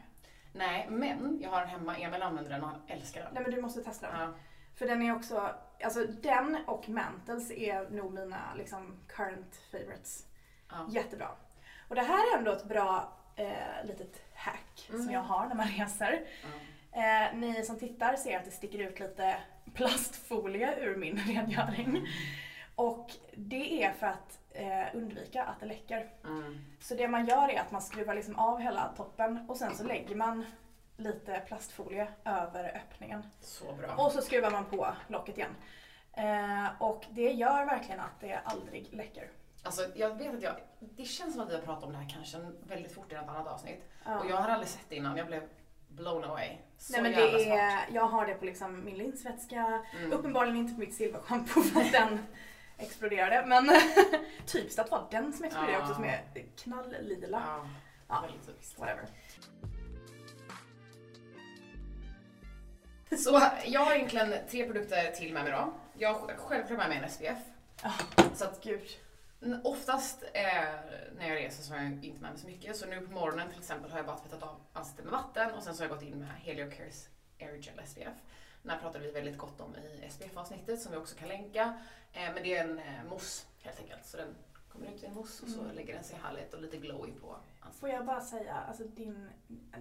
Nej, 0.53 0.87
men 0.89 1.39
jag 1.41 1.49
har 1.49 1.59
den 1.59 1.69
hemma. 1.69 1.97
Emil 1.97 2.21
använder 2.21 2.51
den 2.51 2.63
och 2.63 2.69
han 2.69 2.81
älskar 2.87 3.23
den. 3.23 3.33
Nej 3.33 3.43
men 3.43 3.51
du 3.51 3.61
måste 3.61 3.83
testa 3.83 4.07
den. 4.11 4.19
Ja. 4.21 4.33
För 4.75 4.85
den 4.87 5.01
är 5.01 5.15
också, 5.15 5.55
alltså 5.83 6.05
den 6.05 6.57
och 6.67 6.89
Mantles 6.89 7.51
är 7.51 7.89
nog 7.89 8.13
mina 8.13 8.53
liksom 8.57 8.95
current 9.07 9.55
favorites. 9.71 10.25
Ja. 10.71 10.85
Jättebra. 10.89 11.29
Och 11.89 11.95
det 11.95 12.01
här 12.01 12.33
är 12.33 12.37
ändå 12.37 12.51
ett 12.51 12.65
bra 12.65 13.13
eh, 13.35 13.85
litet 13.85 14.21
hack 14.35 14.87
Mm. 14.89 15.03
som 15.03 15.13
jag 15.13 15.21
har 15.21 15.45
när 15.47 15.55
man 15.55 15.67
reser. 15.67 16.23
Ja. 16.43 16.47
Eh, 16.95 17.35
ni 17.35 17.65
som 17.65 17.79
tittar 17.79 18.15
ser 18.15 18.37
att 18.37 18.45
det 18.45 18.51
sticker 18.51 18.79
ut 18.79 18.99
lite 18.99 19.37
plastfolie 19.73 20.79
ur 20.79 20.95
min 20.95 21.17
rengöring. 21.27 22.07
Och 22.75 23.11
det 23.35 23.83
är 23.83 23.91
för 23.91 24.07
att 24.07 24.39
eh, 24.51 24.95
undvika 24.95 25.43
att 25.43 25.59
det 25.59 25.65
läcker. 25.65 26.09
Mm. 26.23 26.65
Så 26.79 26.95
det 26.95 27.07
man 27.07 27.25
gör 27.25 27.49
är 27.49 27.59
att 27.59 27.71
man 27.71 27.81
skruvar 27.81 28.15
liksom 28.15 28.35
av 28.35 28.59
hela 28.59 28.93
toppen 28.97 29.45
och 29.49 29.57
sen 29.57 29.75
så 29.75 29.83
lägger 29.83 30.15
man 30.15 30.45
lite 30.97 31.41
plastfolie 31.47 32.07
över 32.25 32.75
öppningen. 32.75 33.23
Så 33.39 33.73
bra. 33.73 33.95
Och 33.95 34.11
så 34.11 34.21
skruvar 34.21 34.51
man 34.51 34.65
på 34.65 34.87
locket 35.07 35.37
igen. 35.37 35.55
Eh, 36.13 36.81
och 36.81 37.05
det 37.09 37.31
gör 37.31 37.65
verkligen 37.65 37.99
att 37.99 38.19
det 38.19 38.39
aldrig 38.43 38.93
läcker. 38.93 39.29
Alltså, 39.63 39.81
jag 39.95 40.15
vet 40.15 40.35
att 40.35 40.41
jag, 40.41 40.55
det 40.79 41.05
känns 41.05 41.33
som 41.33 41.43
att 41.43 41.49
vi 41.49 41.55
har 41.55 41.61
pratat 41.61 41.83
om 41.83 41.91
det 41.91 41.97
här 41.97 42.09
kanske 42.09 42.37
väldigt 42.67 42.91
fort 42.91 43.11
i 43.11 43.15
något 43.15 43.29
annat 43.29 43.47
avsnitt. 43.47 43.83
Ja. 44.05 44.19
Och 44.19 44.29
jag 44.29 44.37
har 44.37 44.49
aldrig 44.49 44.69
sett 44.69 44.89
det 44.89 44.95
innan. 44.95 45.17
Jag 45.17 45.27
blev 45.27 45.49
blown 45.95 46.23
away. 46.23 46.49
Så 46.77 46.93
Nej 46.93 47.01
men 47.01 47.11
jävla 47.11 47.37
det 47.37 47.43
smart. 47.43 47.59
är, 47.59 47.79
jag 47.95 48.07
har 48.07 48.25
det 48.27 48.33
på 48.33 48.45
liksom 48.45 48.85
min 48.85 48.97
linsvätska, 48.97 49.83
Mm. 49.99 50.11
uppenbarligen 50.13 50.57
inte 50.57 50.73
på 50.73 50.79
mitt 50.79 50.93
silverschampo 50.95 51.61
för 51.61 51.81
att 51.81 51.91
den 51.91 52.19
exploderade. 52.77 53.45
Men 53.47 53.69
typiskt 54.45 54.79
att 54.79 54.91
vara 54.91 55.07
den 55.11 55.33
som 55.33 55.45
exploderar 55.45 55.73
Ja. 55.73 55.81
också 55.81 55.93
som 55.93 56.03
är 56.03 56.21
knalllila. 56.63 57.41
Ja, 57.47 57.67
Ja. 58.07 58.21
väldigt 58.21 58.45
typiskt. 58.47 58.79
Whatever. 58.79 59.05
Så 63.17 63.41
jag 63.65 63.79
har 63.81 63.95
egentligen 63.95 64.33
tre 64.49 64.65
produkter 64.65 65.11
till 65.11 65.33
med 65.33 65.43
mig 65.43 65.51
då. 65.53 65.73
Jag 65.97 66.13
har 66.13 66.33
självklart 66.37 66.77
med 66.79 66.89
mig 66.89 66.97
en 66.97 67.09
SPF. 67.09 67.37
Ja. 67.83 67.91
Så 68.33 68.45
att 68.45 68.63
Gud. 68.63 68.81
Oftast 69.63 70.23
eh, 70.33 70.41
när 71.17 71.27
jag 71.29 71.35
reser 71.35 71.63
så 71.63 71.73
har 71.73 71.81
jag 71.83 71.91
inte 71.91 72.21
med 72.21 72.31
mig 72.31 72.39
så 72.39 72.47
mycket. 72.47 72.75
Så 72.77 72.85
nu 72.85 73.01
på 73.01 73.11
morgonen 73.11 73.49
till 73.49 73.59
exempel 73.59 73.91
har 73.91 73.97
jag 73.99 74.05
bara 74.05 74.17
tvättat 74.17 74.43
av 74.43 74.55
ansiktet 74.73 75.05
med 75.05 75.11
vatten 75.11 75.51
och 75.53 75.63
sen 75.63 75.75
så 75.75 75.83
har 75.83 75.89
jag 75.89 75.97
gått 75.97 76.07
in 76.07 76.19
med 76.19 76.27
Helio 76.29 76.71
Cares 76.71 77.09
Air 77.39 77.57
Gel 77.61 77.81
SPF. 77.87 78.13
Den 78.61 78.71
här 78.71 78.79
pratade 78.79 79.05
vi 79.05 79.11
väldigt 79.11 79.37
gott 79.37 79.61
om 79.61 79.75
i 79.75 80.09
SPF-avsnittet 80.09 80.81
som 80.81 80.91
vi 80.91 80.97
också 80.97 81.15
kan 81.15 81.27
länka. 81.27 81.77
Eh, 82.13 82.33
men 82.33 82.43
det 82.43 82.55
är 82.55 82.63
en 82.63 82.79
eh, 82.79 83.03
mousse 83.09 83.45
helt 83.59 83.79
enkelt 83.79 84.05
så 84.05 84.17
den 84.17 84.35
Kommer 84.69 84.87
ut 84.91 85.03
i 85.03 85.05
en 85.05 85.13
mousse 85.13 85.43
och 85.45 85.49
så 85.51 85.59
Mm. 85.61 85.75
lägger 85.75 85.93
den 85.93 86.03
sig 86.03 86.17
härligt 86.23 86.53
och 86.53 86.61
lite 86.61 86.77
glowy 86.77 87.11
på 87.11 87.31
ansiktet. 87.59 87.79
Får 87.79 87.89
jag 87.89 88.05
bara 88.05 88.21
säga, 88.21 88.53
alltså 88.53 88.83
din, 88.83 89.29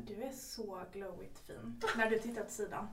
du 0.06 0.22
är 0.22 0.32
så 0.32 0.80
glowigt 0.92 1.38
fin 1.38 1.82
när 1.96 2.10
du 2.10 2.18
tittar 2.18 2.42
åt 2.42 2.50
sidan. 2.50 2.88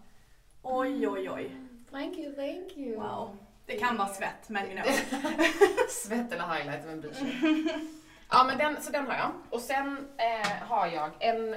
Oj, 0.61 1.07
oj, 1.07 1.29
oj. 1.29 1.55
Thank 1.91 2.17
you, 2.17 2.35
thank 2.35 2.77
you. 2.77 2.95
Wow. 2.95 3.37
Det 3.71 3.77
kan 3.79 3.97
vara 3.97 4.07
svett, 4.07 4.49
men 4.49 4.65
you 4.71 4.81
know. 4.81 4.93
Svett 5.89 6.31
eller 6.31 6.47
highlight, 6.47 6.85
vem 6.85 7.01
bryr 7.01 7.13
sig? 7.13 7.37
ja 8.29 8.43
men 8.43 8.57
den, 8.57 8.81
så 8.81 8.91
den 8.91 9.07
har 9.07 9.13
jag. 9.17 9.31
Och 9.49 9.61
sen 9.61 10.07
eh, 10.17 10.51
har 10.67 10.87
jag 10.87 11.11
en 11.19 11.55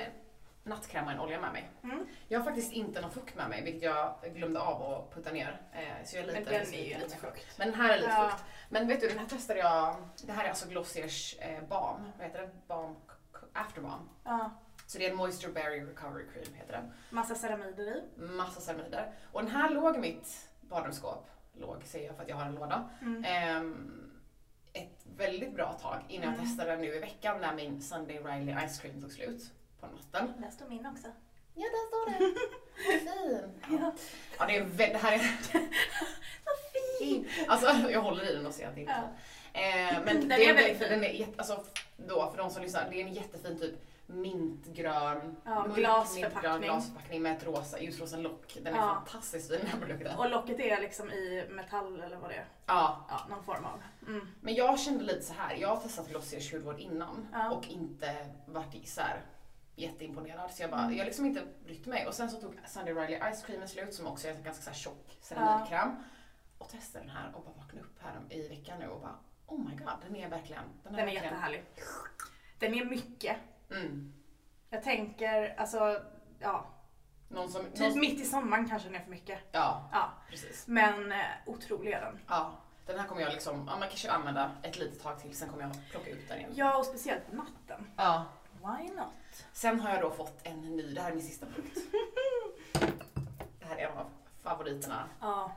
nattkräm 0.63 1.05
och 1.05 1.13
en 1.13 1.21
olja 1.21 1.41
med 1.41 1.53
mig. 1.53 1.71
Mm. 1.83 2.07
Jag 2.29 2.39
har 2.41 2.45
faktiskt 2.45 2.73
inte 2.73 3.01
någon 3.01 3.11
fukt 3.11 3.35
med 3.37 3.49
mig, 3.49 3.63
vilket 3.65 3.83
jag 3.83 4.15
glömde 4.35 4.61
av 4.61 4.83
att 4.93 5.15
putta 5.15 5.31
ner. 5.33 5.61
Eh, 5.73 5.81
så 6.05 6.17
jag 6.17 6.23
är 6.23 6.27
lite 6.27 6.41
Men 6.41 6.53
den 6.53 6.75
är 6.75 6.85
ju 6.89 6.99
lite 6.99 7.17
fukt. 7.17 7.59
Men 7.59 7.71
den 7.71 7.81
här 7.81 7.93
är 7.93 7.97
lite 7.97 8.11
Ja. 8.11 8.29
fukt. 8.31 8.45
Men 8.69 8.89
vet 8.89 9.01
du, 9.01 9.09
den 9.09 9.19
här 9.19 9.27
testade 9.27 9.59
jag. 9.61 9.97
Det 10.23 10.33
här 10.33 10.45
är 10.45 10.49
alltså 10.49 10.69
Glossiers 10.69 11.37
eh, 11.41 11.63
balm. 11.69 12.13
Vad 12.19 12.27
heter 12.27 12.41
det? 12.43 12.51
Balm, 12.67 12.95
after 13.53 13.81
balm. 13.81 14.09
Ja, 14.25 14.51
Så 14.87 14.99
det 14.99 15.07
är 15.07 15.11
en 15.11 15.17
Moisture 15.17 15.53
Barrier 15.53 15.87
Recovery 15.87 16.25
Cream 16.33 16.55
heter 16.55 16.73
den. 16.73 16.93
massa 17.11 17.35
ceramider 17.35 17.97
i. 17.97 18.21
Massa 18.21 18.61
ceramider. 18.61 19.13
Och 19.33 19.43
den 19.43 19.51
här 19.51 19.71
låg 19.71 19.97
i 19.97 19.99
mitt 19.99 20.49
badrumsskåp. 20.61 21.27
Låg 21.61 21.85
säger 21.85 22.07
jag 22.07 22.17
för 22.17 22.23
att 22.23 22.29
jag 22.29 22.37
har 22.37 22.47
en 22.47 22.55
låda. 22.55 22.89
Mm. 23.03 23.25
Ehm, 23.25 24.11
ett 24.73 25.07
väldigt 25.17 25.55
bra 25.55 25.73
tag 25.73 26.01
innan 26.09 26.25
jag 26.29 26.35
Mm. 26.35 26.47
testade 26.47 26.71
den 26.71 26.81
nu 26.81 26.95
i 26.95 26.99
veckan 26.99 27.41
när 27.41 27.55
min 27.55 27.83
Sunday 27.83 28.19
Riley 28.19 28.69
Ice 28.69 28.79
Cream 28.79 29.01
tog 29.01 29.13
slut 29.13 29.43
på 29.81 29.87
natten. 29.87 30.33
Där 30.43 30.51
står 30.51 30.69
min 30.69 30.87
också. 30.87 31.07
Ja, 31.55 31.63
där 31.65 31.87
står 31.89 32.11
det. 32.11 32.35
Vad 32.95 33.01
fin. 33.71 33.79
Ja. 33.81 33.93
Ja, 34.39 34.47
det 34.47 34.57
är 34.57 34.65
väldigt, 34.65 34.93
det 34.93 34.99
här 35.09 35.13
är 35.13 35.19
Vad 36.45 36.55
fin! 36.99 37.29
Alltså 37.49 37.91
jag 37.91 38.01
håller 38.03 38.31
i 38.31 38.35
den 38.35 38.47
och 38.47 38.55
ser 38.55 38.69
att 38.69 38.75
det 38.75 38.81
inte 38.81 38.93
är 38.93 39.09
Ja. 39.53 39.61
eh, 39.61 40.03
Men 40.05 40.21
Den 40.21 40.29
det 40.29 40.49
är 40.49 40.55
väldigt 40.55 40.79
fin. 40.79 40.89
Den 40.91 41.05
är 41.05 41.09
jätte, 41.09 41.33
alltså 41.37 41.65
då 41.97 42.31
för 42.31 42.39
de 42.39 42.51
som 42.51 42.63
lyssnar, 42.63 42.91
det 42.91 43.01
är 43.03 43.07
en 43.07 43.15
jättefin 43.15 43.59
typ 43.59 43.75
mintgrön, 44.07 45.37
Ja, 45.45 45.67
glasförpackning. 45.75 46.63
glasförpackning 46.63 47.23
med 47.23 47.37
ett 47.37 47.45
rosa, 47.47 47.81
ljusrosa 47.81 48.17
lock. 48.17 48.59
Den 48.63 48.75
är 48.75 48.79
Ja. 48.79 48.95
fantastiskt 48.95 49.51
fin 49.51 49.59
den 49.59 49.67
här 49.69 49.79
produkten. 49.79 50.19
Och 50.19 50.31
locket 50.31 50.61
är 50.61 50.81
liksom 50.81 51.11
i 51.11 51.47
metall 51.51 52.01
eller 52.01 52.17
vad 52.17 52.31
det 52.31 52.35
är. 52.37 52.47
Ja, 52.67 53.07
Ja, 53.09 53.21
någon 53.31 53.45
form 53.45 53.65
av. 53.65 53.83
Mm. 54.07 54.27
men 54.41 54.55
jag 54.55 54.81
kände 54.81 55.05
lite 55.05 55.23
så 55.23 55.35
här. 55.35 55.55
jag 55.57 55.69
har 55.69 55.77
testat 55.77 56.09
Glossiers 56.09 56.53
hudvård 56.53 56.79
innan 56.81 57.29
Ja. 57.33 57.51
och 57.51 57.67
inte 57.69 58.27
varit 58.47 58.89
så 58.89 59.01
här 59.01 59.21
jätteimponerad. 59.77 60.51
Så 60.51 60.63
jag 60.63 60.71
bara, 60.71 60.81
Mm. 60.83 60.93
jag 60.93 60.99
har 61.01 61.07
liksom 61.07 61.27
inte 61.27 61.43
brytt 61.65 61.87
mig. 61.87 62.07
Och 62.07 62.15
sen 62.15 62.31
så 62.31 62.41
tog 62.41 62.59
Sunday 62.67 62.95
Riley 62.95 63.33
Ice 63.35 63.43
Creamen 63.47 63.69
slut 63.69 63.95
som 63.95 64.07
också 64.07 64.29
är 64.29 64.33
en 64.35 64.43
ganska 64.43 64.63
så 64.63 64.71
här 64.71 64.77
tjock 64.77 65.17
ceramidkräm. 65.21 65.91
Och 66.59 66.69
testade 66.69 67.05
den 67.05 67.17
här 67.17 67.33
och 67.35 67.45
bara 67.45 67.55
vaknade 67.65 67.81
upp 67.87 67.99
här 68.03 68.21
i 68.31 68.49
veckan 68.49 68.79
nu 68.81 68.89
och 68.89 69.01
bara 69.01 69.19
oh 69.47 69.59
my 69.69 69.77
god, 69.77 69.89
den 70.07 70.17
är 70.17 70.29
verkligen, 70.29 70.63
den 70.83 70.93
är, 70.95 70.97
Den 70.97 71.01
är 71.01 71.05
verkligen, 71.05 71.25
jättehärlig. 71.25 71.65
Den 72.59 72.75
är 72.75 72.85
mycket. 72.85 73.37
Mm. 73.75 74.13
Jag 74.71 74.83
tänker, 74.83 75.55
alltså, 75.61 76.03
ja. 76.41 76.67
Någon 77.29 77.49
som, 77.51 77.65
Typ 77.65 77.79
någon, 77.81 78.01
mitt 78.01 78.21
i 78.21 78.25
sommaren 78.25 78.69
kanske 78.69 78.89
den 78.89 78.97
är 79.01 79.05
för 79.05 79.11
mycket. 79.11 79.39
ja, 79.53 79.89
Ja, 79.93 80.11
precis. 80.31 80.67
men 80.67 81.13
eh, 81.13 81.19
otrolig 81.47 81.93
är 81.93 82.01
den. 82.01 82.21
Ja, 82.29 82.53
den 82.87 82.99
här 83.01 83.07
kommer 83.09 83.23
jag 83.23 83.33
liksom, 83.33 83.55
ja, 83.71 83.77
man 83.79 83.89
kanske 83.89 84.11
använda 84.11 84.51
ett 84.63 84.79
litet 84.79 85.03
tag 85.03 85.19
till, 85.23 85.37
sen 85.37 85.49
kommer 85.49 85.63
jag 85.63 85.73
plocka 85.91 86.11
ut 86.11 86.29
den 86.29 86.39
igen. 86.39 86.51
Ja, 86.55 86.79
och 86.79 86.87
speciellt 86.87 87.31
på 87.31 87.37
natten. 87.37 87.87
Ja. 87.97 88.25
Why 88.53 88.89
not? 88.95 89.45
Sen 89.53 89.81
har 89.81 89.91
jag 89.91 90.01
då 90.01 90.11
fått 90.11 90.41
en 90.43 90.61
ny, 90.77 90.95
det 90.95 91.01
här 91.01 91.11
är 91.11 91.15
min 91.15 91.25
sista 91.25 91.47
produkt. 91.47 91.79
Det 93.59 93.65
här 93.69 93.77
är 93.77 93.89
en 93.89 93.99
av 93.99 94.07
favoriterna 94.43 95.09
Ja, 95.21 95.53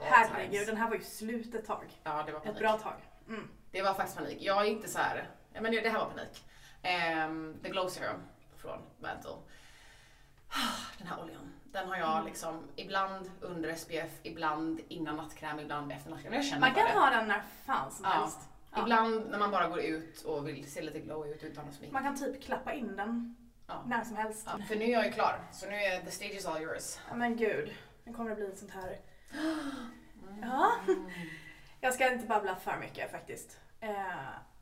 herregud. 0.00 0.66
Den 0.66 0.76
här 0.76 0.88
var 0.88 0.96
ju 0.96 1.02
slut 1.02 1.54
ett 1.54 1.66
tag. 1.66 1.84
Ja, 2.04 2.22
det 2.26 2.32
var 2.32 2.38
Ett 2.38 2.44
panik. 2.44 2.58
bra 2.60 2.78
tag. 2.78 2.94
Mm. 3.28 3.48
Det 3.70 3.82
var 3.82 3.94
faktiskt 3.94 4.18
panik. 4.18 4.38
Jag 4.40 4.60
är 4.66 4.70
inte 4.70 4.88
så 4.88 4.98
här. 4.98 5.30
Ja, 5.52 5.60
men 5.60 5.72
det 5.72 5.88
här 5.88 5.98
var 5.98 6.06
panik. 6.06 6.44
Ehm, 6.82 7.56
The 7.62 7.68
Glow 7.68 7.88
Serum 7.88 8.20
från 8.56 8.78
Mantle. 9.00 9.30
Den 10.98 11.06
här 11.06 11.20
oljan. 11.22 11.52
Den 11.72 11.88
har 11.88 11.96
jag 11.96 12.12
Mm. 12.12 12.26
liksom 12.26 12.68
ibland 12.76 13.30
under 13.40 13.68
SPF, 13.74 14.10
ibland 14.22 14.80
innan 14.88 15.16
nattkräm, 15.16 15.58
ibland 15.60 15.92
efter 15.92 16.10
nattkräm. 16.10 16.32
Jag 16.32 16.44
känner 16.44 16.60
Man 16.60 16.74
kan 16.74 16.84
det. 16.84 16.92
ha 17.00 17.10
den 17.10 17.28
när 17.28 17.42
fan 17.66 17.90
som 17.92 18.04
Ja. 18.04 18.10
helst. 18.10 18.38
Ja. 18.72 18.82
Ibland 18.82 19.30
när 19.30 19.38
man 19.38 19.50
bara 19.50 19.68
går 19.68 19.80
ut 19.80 20.22
och 20.22 20.48
vill 20.48 20.72
se 20.72 20.82
lite 20.82 21.00
glow 21.00 21.26
ut 21.26 21.42
utan 21.42 21.68
att 21.68 21.74
smink. 21.74 21.92
Man 21.92 22.02
kan 22.02 22.16
typ 22.16 22.42
klappa 22.42 22.72
in 22.72 22.96
den 22.96 23.36
Ja. 23.66 23.82
när 23.86 24.04
som 24.04 24.16
helst. 24.16 24.48
Ja, 24.58 24.64
för 24.68 24.76
nu 24.76 24.84
är 24.84 24.88
jag 24.92 25.06
ju 25.06 25.12
klar. 25.12 25.40
Så 25.52 25.66
nu 25.66 25.76
är 25.76 26.00
the 26.02 26.10
stage 26.10 26.30
is 26.34 26.46
all 26.46 26.62
yours. 26.62 26.98
Ja, 27.08 27.14
men 27.16 27.36
gud. 27.36 27.74
Nu 28.04 28.12
kommer 28.14 28.30
det 28.30 28.36
bli 28.36 28.46
ett 28.46 28.58
sånt 28.58 28.70
här... 28.72 28.98
Ja. 30.42 30.72
Jag 31.80 31.94
ska 31.94 32.12
inte 32.12 32.26
babbla 32.26 32.56
för 32.56 32.76
mycket 32.78 33.10
faktiskt. 33.10 33.58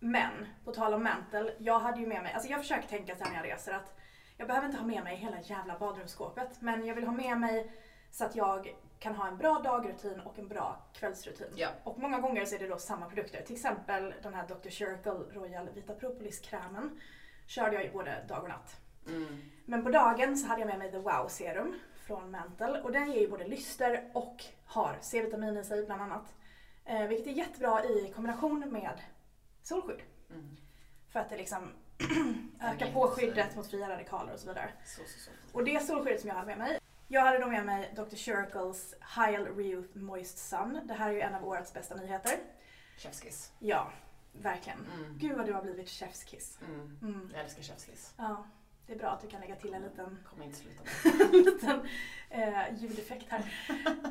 Men, 0.00 0.46
på 0.64 0.72
tal 0.72 0.94
om 0.94 1.02
mantel. 1.02 1.50
Jag 1.58 1.78
hade 1.78 2.00
ju 2.00 2.06
med 2.06 2.22
mig, 2.22 2.32
alltså 2.32 2.48
jag 2.48 2.60
försöker 2.60 2.88
tänka 2.88 3.14
här 3.20 3.30
när 3.30 3.36
jag 3.36 3.46
reser 3.46 3.72
att 3.72 3.96
jag 4.36 4.46
behöver 4.46 4.66
inte 4.66 4.78
ha 4.78 4.86
med 4.86 5.04
mig 5.04 5.16
hela 5.16 5.40
jävla 5.40 5.78
badrumsskåpet. 5.78 6.60
Men 6.60 6.86
jag 6.86 6.94
vill 6.94 7.04
ha 7.04 7.12
med 7.12 7.38
mig 7.38 7.72
så 8.10 8.24
att 8.24 8.36
jag 8.36 8.74
kan 8.98 9.14
ha 9.14 9.28
en 9.28 9.36
bra 9.36 9.60
dagrutin 9.64 10.20
och 10.20 10.38
en 10.38 10.48
bra 10.48 10.82
kvällsrutin. 10.92 11.52
Ja. 11.56 11.68
Och 11.84 11.98
många 11.98 12.20
gånger 12.20 12.44
så 12.44 12.54
är 12.54 12.58
det 12.58 12.68
då 12.68 12.78
samma 12.78 13.06
produkter. 13.06 13.42
Till 13.42 13.56
exempel 13.56 14.14
den 14.22 14.34
här 14.34 14.48
Dr. 14.48 14.68
Circle 14.68 15.12
Royal 15.12 15.68
Vita 15.74 15.94
Propolis-krämen 15.94 17.00
körde 17.46 17.74
jag 17.74 17.84
ju 17.84 17.90
både 17.90 18.24
dag 18.28 18.42
och 18.42 18.48
natt. 18.48 18.80
Mm. 19.08 19.50
Men 19.64 19.84
på 19.84 19.90
dagen 19.90 20.36
så 20.36 20.48
hade 20.48 20.60
jag 20.60 20.66
med 20.66 20.78
mig 20.78 20.90
The 20.90 20.98
Wow 20.98 21.28
Serum 21.28 21.74
från 22.06 22.30
Mantle 22.30 22.80
och 22.80 22.92
den 22.92 23.12
ger 23.12 23.20
ju 23.20 23.28
både 23.28 23.46
lyster 23.46 24.10
och 24.14 24.44
har 24.64 24.98
C-vitamin 25.00 25.56
i 25.56 25.64
sig 25.64 25.86
bland 25.86 26.02
annat. 26.02 26.34
Eh, 26.84 27.06
vilket 27.06 27.26
är 27.26 27.30
jättebra 27.30 27.84
i 27.84 28.12
kombination 28.14 28.60
med 28.60 29.00
solskydd. 29.62 30.00
Mm. 30.30 30.56
För 31.08 31.20
att 31.20 31.30
det 31.30 31.36
liksom 31.36 31.72
ökar 32.60 32.92
på 32.92 33.08
skyddet 33.08 33.56
mot 33.56 33.70
fria 33.70 33.88
radikaler 33.88 34.32
och 34.32 34.40
så 34.40 34.48
vidare. 34.48 34.72
Så, 34.84 35.00
så, 35.02 35.20
så. 35.20 35.30
Och 35.52 35.64
det 35.64 35.82
solskyddet 35.82 36.20
som 36.20 36.28
jag 36.28 36.34
hade 36.34 36.46
med 36.46 36.58
mig. 36.58 36.80
Jag 37.08 37.20
hade 37.20 37.38
då 37.38 37.46
med 37.46 37.66
mig 37.66 37.92
Dr. 37.96 38.16
Circles 38.16 38.94
Hyal 39.16 39.46
Reuth 39.46 39.96
Moist 39.96 40.38
Sun. 40.38 40.80
Det 40.84 40.94
här 40.94 41.08
är 41.08 41.12
ju 41.12 41.20
en 41.20 41.34
av 41.34 41.48
årets 41.48 41.72
bästa 41.72 41.94
nyheter. 41.94 42.38
Chefskiss. 42.96 43.52
Ja, 43.58 43.92
verkligen. 44.32 44.78
Mm. 44.94 45.18
Gud 45.18 45.36
vad 45.36 45.46
du 45.46 45.52
har 45.52 45.62
blivit 45.62 45.88
chefskiss. 45.88 46.58
Mm. 46.68 46.98
Mm. 47.02 47.30
Jag 47.34 47.44
älskar 47.44 47.62
chefskiss. 47.62 48.14
Ja, 48.16 48.44
det 48.90 48.96
är 48.96 48.98
bra 48.98 49.08
att 49.10 49.20
du 49.20 49.28
kan 49.28 49.40
lägga 49.40 49.56
till 49.56 49.74
en 49.74 49.82
liten 49.82 50.18
Kommer 50.30 50.44
inte 50.44 50.58
sluta. 50.58 50.82
en 51.36 51.42
liten 51.42 51.88
eh, 52.30 52.74
ljudeffekt 52.74 53.26
här. 53.28 53.54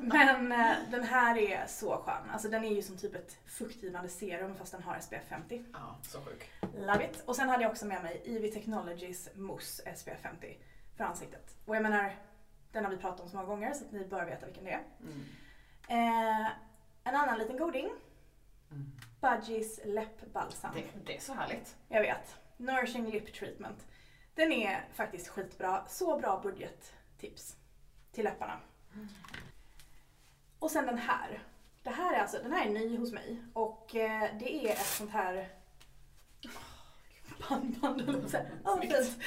Men 0.02 0.52
eh, 0.52 0.76
den 0.92 1.04
här 1.04 1.38
är 1.38 1.68
så 1.68 1.98
skön. 1.98 2.30
Alltså 2.30 2.50
den 2.50 2.64
är 2.64 2.76
ju 2.76 2.82
som 2.82 2.98
typ 2.98 3.16
ett 3.16 3.38
fuktgivande 3.46 4.10
serum 4.10 4.56
fast 4.56 4.72
den 4.72 4.84
har 4.84 5.00
SPF 5.00 5.28
50. 5.30 5.64
Ja, 5.74 5.96
så 6.02 6.22
sjuk. 6.22 6.50
Love 6.78 7.06
it! 7.06 7.24
Och 7.26 7.36
sen 7.36 7.50
hade 7.50 7.64
jag 7.64 7.72
också 7.72 7.86
med 7.86 8.04
mig 8.04 8.22
EV 8.26 8.52
Technologies 8.54 9.30
Mousse 9.36 9.96
SPF 9.96 10.22
50 10.22 10.58
för 10.98 11.04
ansiktet. 11.04 11.58
Och 11.66 11.76
jag 11.76 11.84
menar, 11.84 12.16
den 12.72 12.84
har 12.86 12.92
vi 12.92 12.98
pratat 12.98 13.22
om 13.22 13.30
så 13.30 13.36
många 13.36 13.48
gånger 13.48 13.74
så 13.74 13.86
att 13.86 13.92
ni 13.92 14.06
bör 14.06 14.26
veta 14.26 14.46
vilken 14.46 14.64
det 14.64 14.72
är. 14.72 14.84
Mm. 15.02 15.26
Eh, 15.88 16.52
en 17.04 17.16
annan 17.16 17.38
liten 17.38 17.58
goding. 17.58 17.90
Mm. 18.72 18.92
Budgies 19.22 19.80
läppbalsam. 19.86 20.76
Det, 20.76 20.84
det 21.06 21.16
är 21.16 21.22
så 21.22 21.34
härligt. 21.34 21.76
Jag 21.88 22.02
vet. 22.02 22.36
Nourishing 22.58 23.12
Lip 23.12 23.34
Treatment. 23.34 23.86
Den 24.36 24.52
är 24.52 24.86
faktiskt 24.94 25.28
skitbra. 25.28 25.86
Så 25.88 26.20
bra 26.20 26.40
budgettips 26.44 27.56
till 28.12 28.24
läpparna. 28.24 28.60
Och 30.60 30.72
sen 30.72 30.86
den 30.86 30.98
här. 30.98 31.44
Det 31.84 31.90
här 31.90 32.14
är 32.14 32.20
alltså, 32.20 32.38
den 32.38 32.52
här 32.52 32.66
är 32.66 32.70
ny 32.70 32.98
hos 32.98 33.12
mig 33.12 33.44
och 33.54 33.96
eh, 33.96 34.30
det 34.40 34.68
är 34.68 34.72
ett 34.72 34.86
sånt 34.86 35.12
här 35.12 35.50
bandband 37.50 38.02
eller 38.02 38.14
jag? 38.34 38.46
Åh, 38.66 38.76
vad 38.76 38.82
fint. 38.82 39.20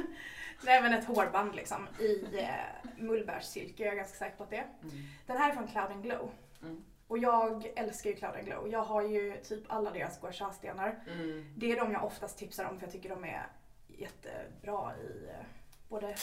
Nej 0.62 0.82
men 0.82 0.92
ett 0.92 1.04
hårband 1.04 1.54
liksom 1.54 1.88
i 2.00 2.38
eh, 2.38 2.90
mullbärssilke, 2.96 3.84
jag 3.84 3.92
är 3.92 3.96
ganska 3.96 4.18
säker 4.18 4.36
på 4.36 4.42
att 4.42 4.50
det 4.50 4.56
är. 4.56 4.66
Mm. 4.82 5.04
Den 5.26 5.36
här 5.36 5.50
är 5.50 5.54
från 5.54 5.68
Cloud 5.68 5.90
and 5.90 6.02
Glow. 6.02 6.30
Mm. 6.62 6.84
Och 7.08 7.18
jag 7.18 7.72
älskar 7.76 8.10
ju 8.10 8.16
Cloud 8.16 8.34
and 8.34 8.44
Glow. 8.44 8.68
Jag 8.68 8.84
har 8.84 9.02
ju 9.02 9.36
typ 9.36 9.64
alla 9.68 9.90
deras 9.90 10.20
gua 10.20 10.32
sha-stenar. 10.32 11.04
Mm. 11.14 11.54
Det 11.56 11.72
är 11.72 11.76
de 11.76 11.92
jag 11.92 12.04
oftast 12.04 12.38
tipsar 12.38 12.64
om 12.64 12.78
för 12.78 12.86
jag 12.86 12.92
tycker 12.92 13.08
de 13.08 13.24
är 13.24 13.46
jättebra 13.98 14.96
i 14.96 15.28
eh, 15.28 15.46
både 15.88 16.16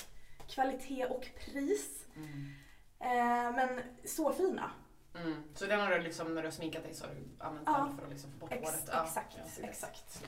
kvalitet 0.47 1.05
och 1.05 1.27
pris. 1.45 2.05
Mm. 2.15 2.53
Eh, 2.99 3.55
men 3.55 3.81
så 4.05 4.33
fina. 4.33 4.71
Mm. 5.15 5.43
Så 5.55 5.65
den 5.65 5.79
har 5.79 5.89
du 5.89 6.01
liksom, 6.01 6.35
när 6.35 6.41
du 6.41 6.47
har 6.47 6.51
sminkat 6.51 6.83
dig 6.83 6.93
så 6.93 7.05
har 7.07 7.13
du 7.13 7.43
använt 7.43 7.67
Ja. 7.67 7.77
den 7.77 7.97
för 7.97 8.03
att 8.05 8.09
liksom 8.11 8.31
få 8.31 8.37
bort 8.37 8.51
Ex- 8.53 8.71
håret? 8.71 8.89
Ja, 8.91 9.03
exakt, 9.03 9.37
det. 9.57 9.63
exakt. 9.63 10.23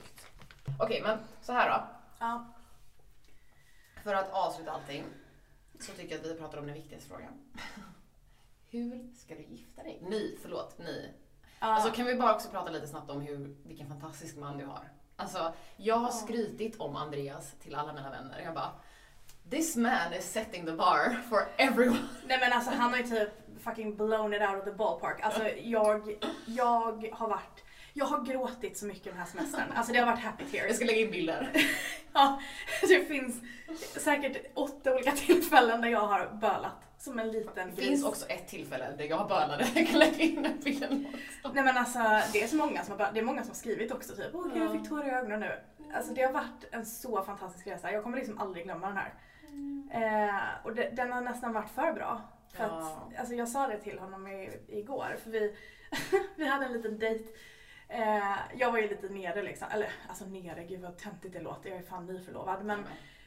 Okej, 0.80 1.02
men 1.02 1.18
så 1.42 1.52
här 1.52 1.70
då. 1.70 1.86
Ja. 2.18 2.46
För 4.02 4.14
att 4.14 4.32
avsluta 4.32 4.70
allting 4.70 5.04
så 5.80 5.92
tycker 5.92 6.14
jag 6.16 6.20
att 6.20 6.30
vi 6.30 6.38
pratar 6.38 6.58
om 6.58 6.66
den 6.66 6.74
viktigaste 6.74 7.08
frågan. 7.08 7.32
Hur 8.70 9.14
ska 9.14 9.34
du 9.34 9.42
gifta 9.42 9.82
dig? 9.82 9.98
Ni, 10.02 10.38
förlåt, 10.42 10.78
ni. 10.78 11.12
Ja. 11.60 11.66
Alltså 11.66 11.90
kan 11.92 12.06
vi 12.06 12.14
bara 12.14 12.34
också 12.34 12.48
prata 12.48 12.70
lite 12.70 12.86
snabbt 12.86 13.10
om 13.10 13.20
hur, 13.20 13.56
vilken 13.64 13.88
fantastisk 13.88 14.36
man 14.36 14.58
du 14.58 14.64
har. 14.66 14.88
Alltså, 15.16 15.52
jag 15.76 15.96
har 15.96 16.10
skrytit 16.10 16.80
om 16.80 16.96
Andreas 16.96 17.52
till 17.62 17.74
alla 17.74 17.92
mina 17.92 18.10
vänner. 18.10 18.40
Jag 18.44 18.54
bara, 18.54 18.70
this 19.50 19.76
man 19.76 20.14
is 20.18 20.32
setting 20.32 20.66
the 20.66 20.72
bar 20.72 21.22
for 21.28 21.48
everyone. 21.56 22.08
Nej 22.26 22.38
men 22.40 22.52
alltså 22.52 22.70
han 22.70 22.90
har 22.90 22.98
ju 22.98 23.04
typ 23.04 23.28
fucking 23.64 23.96
blown 23.96 24.34
it 24.34 24.40
out 24.42 24.58
of 24.58 24.64
the 24.64 24.72
ballpark. 24.72 25.20
Alltså 25.22 25.48
jag, 25.48 26.16
jag 26.46 27.08
har 27.12 27.28
varit, 27.28 27.64
Jag 27.92 28.06
har 28.06 28.22
gråtit 28.24 28.78
så 28.78 28.86
mycket 28.86 29.04
den 29.04 29.16
här 29.16 29.26
semestern. 29.26 29.72
Alltså 29.74 29.92
det 29.92 29.98
har 29.98 30.06
varit 30.06 30.24
happy 30.24 30.44
tears. 30.44 30.64
Jag 30.66 30.76
ska 30.76 30.84
lägga 30.84 31.00
in 31.00 31.10
bilder. 31.10 31.52
Ja, 32.12 32.40
det 32.80 33.04
finns 33.08 33.42
säkert 33.96 34.52
åtta 34.54 34.94
olika 34.94 35.12
tillfällen 35.12 35.80
där 35.80 35.88
jag 35.88 36.00
har 36.00 36.26
bölat 36.40 36.85
som 37.10 37.18
en 37.18 37.30
liten 37.32 37.70
Det 37.76 37.82
finns 37.82 38.04
också 38.04 38.26
ett 38.26 38.48
tillfälle 38.48 38.94
där 38.98 39.04
jag 39.04 39.28
bölade. 39.28 39.66
Jag 39.74 39.86
kan 39.90 39.98
lägga 39.98 40.18
in 40.24 40.42
den 40.42 40.60
bilden 40.64 41.06
också. 41.42 41.52
Nej 41.54 41.64
men 41.64 41.76
alltså 41.76 41.98
det 42.32 42.42
är 42.42 42.46
så 42.46 42.56
många 42.56 42.84
som 42.84 43.00
har, 43.00 43.12
det 43.12 43.20
är 43.20 43.24
många 43.24 43.42
som 43.42 43.50
har 43.50 43.54
skrivit 43.56 43.92
också 43.92 44.16
typ 44.16 44.30
åh 44.34 44.46
gud 44.54 44.62
jag 44.62 44.72
fick 44.72 44.88
tårar 44.88 45.06
i 45.06 45.10
ögonen 45.10 45.40
nu. 45.40 45.52
Alltså 45.94 46.14
det 46.14 46.22
har 46.22 46.32
varit 46.32 46.64
en 46.70 46.86
så 46.86 47.22
fantastisk 47.22 47.66
resa. 47.66 47.92
Jag 47.92 48.02
kommer 48.02 48.18
liksom 48.18 48.38
aldrig 48.38 48.64
glömma 48.64 48.86
den 48.86 48.96
här. 48.96 49.14
Eh, 49.90 50.64
och 50.66 50.74
det, 50.74 50.90
den 50.96 51.12
har 51.12 51.20
nästan 51.20 51.52
varit 51.52 51.70
för 51.70 51.92
bra. 51.92 52.20
För 52.54 52.64
Ja. 52.64 53.06
att, 53.10 53.18
alltså 53.18 53.34
jag 53.34 53.48
sa 53.48 53.66
det 53.66 53.78
till 53.78 53.98
honom 53.98 54.28
i, 54.28 54.50
igår 54.68 55.16
för 55.22 55.30
vi, 55.30 55.56
vi 56.36 56.46
hade 56.46 56.66
en 56.66 56.72
liten 56.72 56.98
dejt. 56.98 57.24
Eh, 57.88 58.36
jag 58.54 58.72
var 58.72 58.78
ju 58.78 58.88
lite 58.88 59.08
nere 59.08 59.42
liksom, 59.42 59.68
eller 59.72 59.90
alltså 60.08 60.24
nere, 60.24 60.64
gud 60.64 60.80
vad 60.80 60.98
töntigt 60.98 61.32
det 61.34 61.40
låter, 61.40 61.68
jag 61.70 61.78
är 61.78 61.82
fan 61.82 62.06
nyförlovad. 62.06 62.64
Men, 62.64 62.84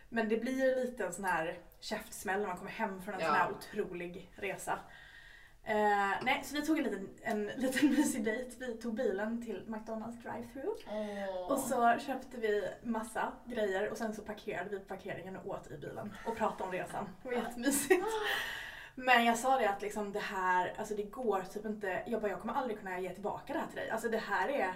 men 0.10 0.30
det 0.30 0.38
blir 0.38 0.66
ju 0.66 0.76
lite 0.86 1.06
en 1.06 1.14
sån 1.14 1.26
här 1.26 1.58
käftsmäll 1.80 2.40
när 2.40 2.48
man 2.48 2.58
kommer 2.58 2.72
hem 2.72 3.02
från 3.02 3.14
en 3.14 3.20
Ja. 3.20 3.28
sån 3.28 3.36
här 3.36 3.52
otrolig 3.52 4.32
resa. 4.36 4.80
Eh, 5.64 6.12
nej, 6.22 6.42
så 6.44 6.56
vi 6.56 6.62
tog 6.66 6.78
en 6.78 6.84
liten, 6.84 7.10
en 7.22 7.46
liten 7.48 7.90
mysig 7.96 8.24
dejt. 8.24 8.56
Vi 8.66 8.78
tog 8.78 8.94
bilen 8.96 9.46
till 9.46 9.64
McDonalds 9.68 10.18
drive-thru. 10.24 10.70
Åh. 10.88 11.52
Och 11.52 11.60
så 11.60 11.98
köpte 12.00 12.38
vi 12.38 12.70
massa 12.84 13.32
grejer 13.46 13.90
och 13.90 13.98
sen 13.98 14.14
så 14.16 14.22
parkerade 14.22 14.70
vi 14.70 14.80
på 14.80 14.86
parkeringen 14.86 15.36
och 15.36 15.48
åt 15.48 15.72
i 15.72 15.78
bilen 15.78 16.14
och 16.26 16.38
pratade 16.38 16.64
om 16.64 16.72
resan. 16.72 17.10
Det 17.24 17.30
var 17.30 17.36
jättemysigt. 17.36 18.06
Men 18.96 19.26
jag 19.26 19.38
sa 19.38 19.58
det 19.60 19.70
att 19.70 19.82
liksom 19.82 20.12
det 20.12 20.20
här, 20.20 20.74
alltså 20.78 20.96
det 20.96 21.04
går 21.04 21.42
typ 21.54 21.66
inte, 21.66 22.04
jag 22.08 22.22
bara 22.22 22.32
jag 22.32 22.42
kommer 22.42 22.54
aldrig 22.54 22.78
kunna 22.80 23.00
ge 23.00 23.14
tillbaka 23.14 23.54
det 23.54 23.60
här 23.60 23.68
till 23.68 23.76
dig. 23.78 23.90
Alltså 23.90 24.10
det 24.10 24.18
här 24.18 24.50
är... 24.50 24.74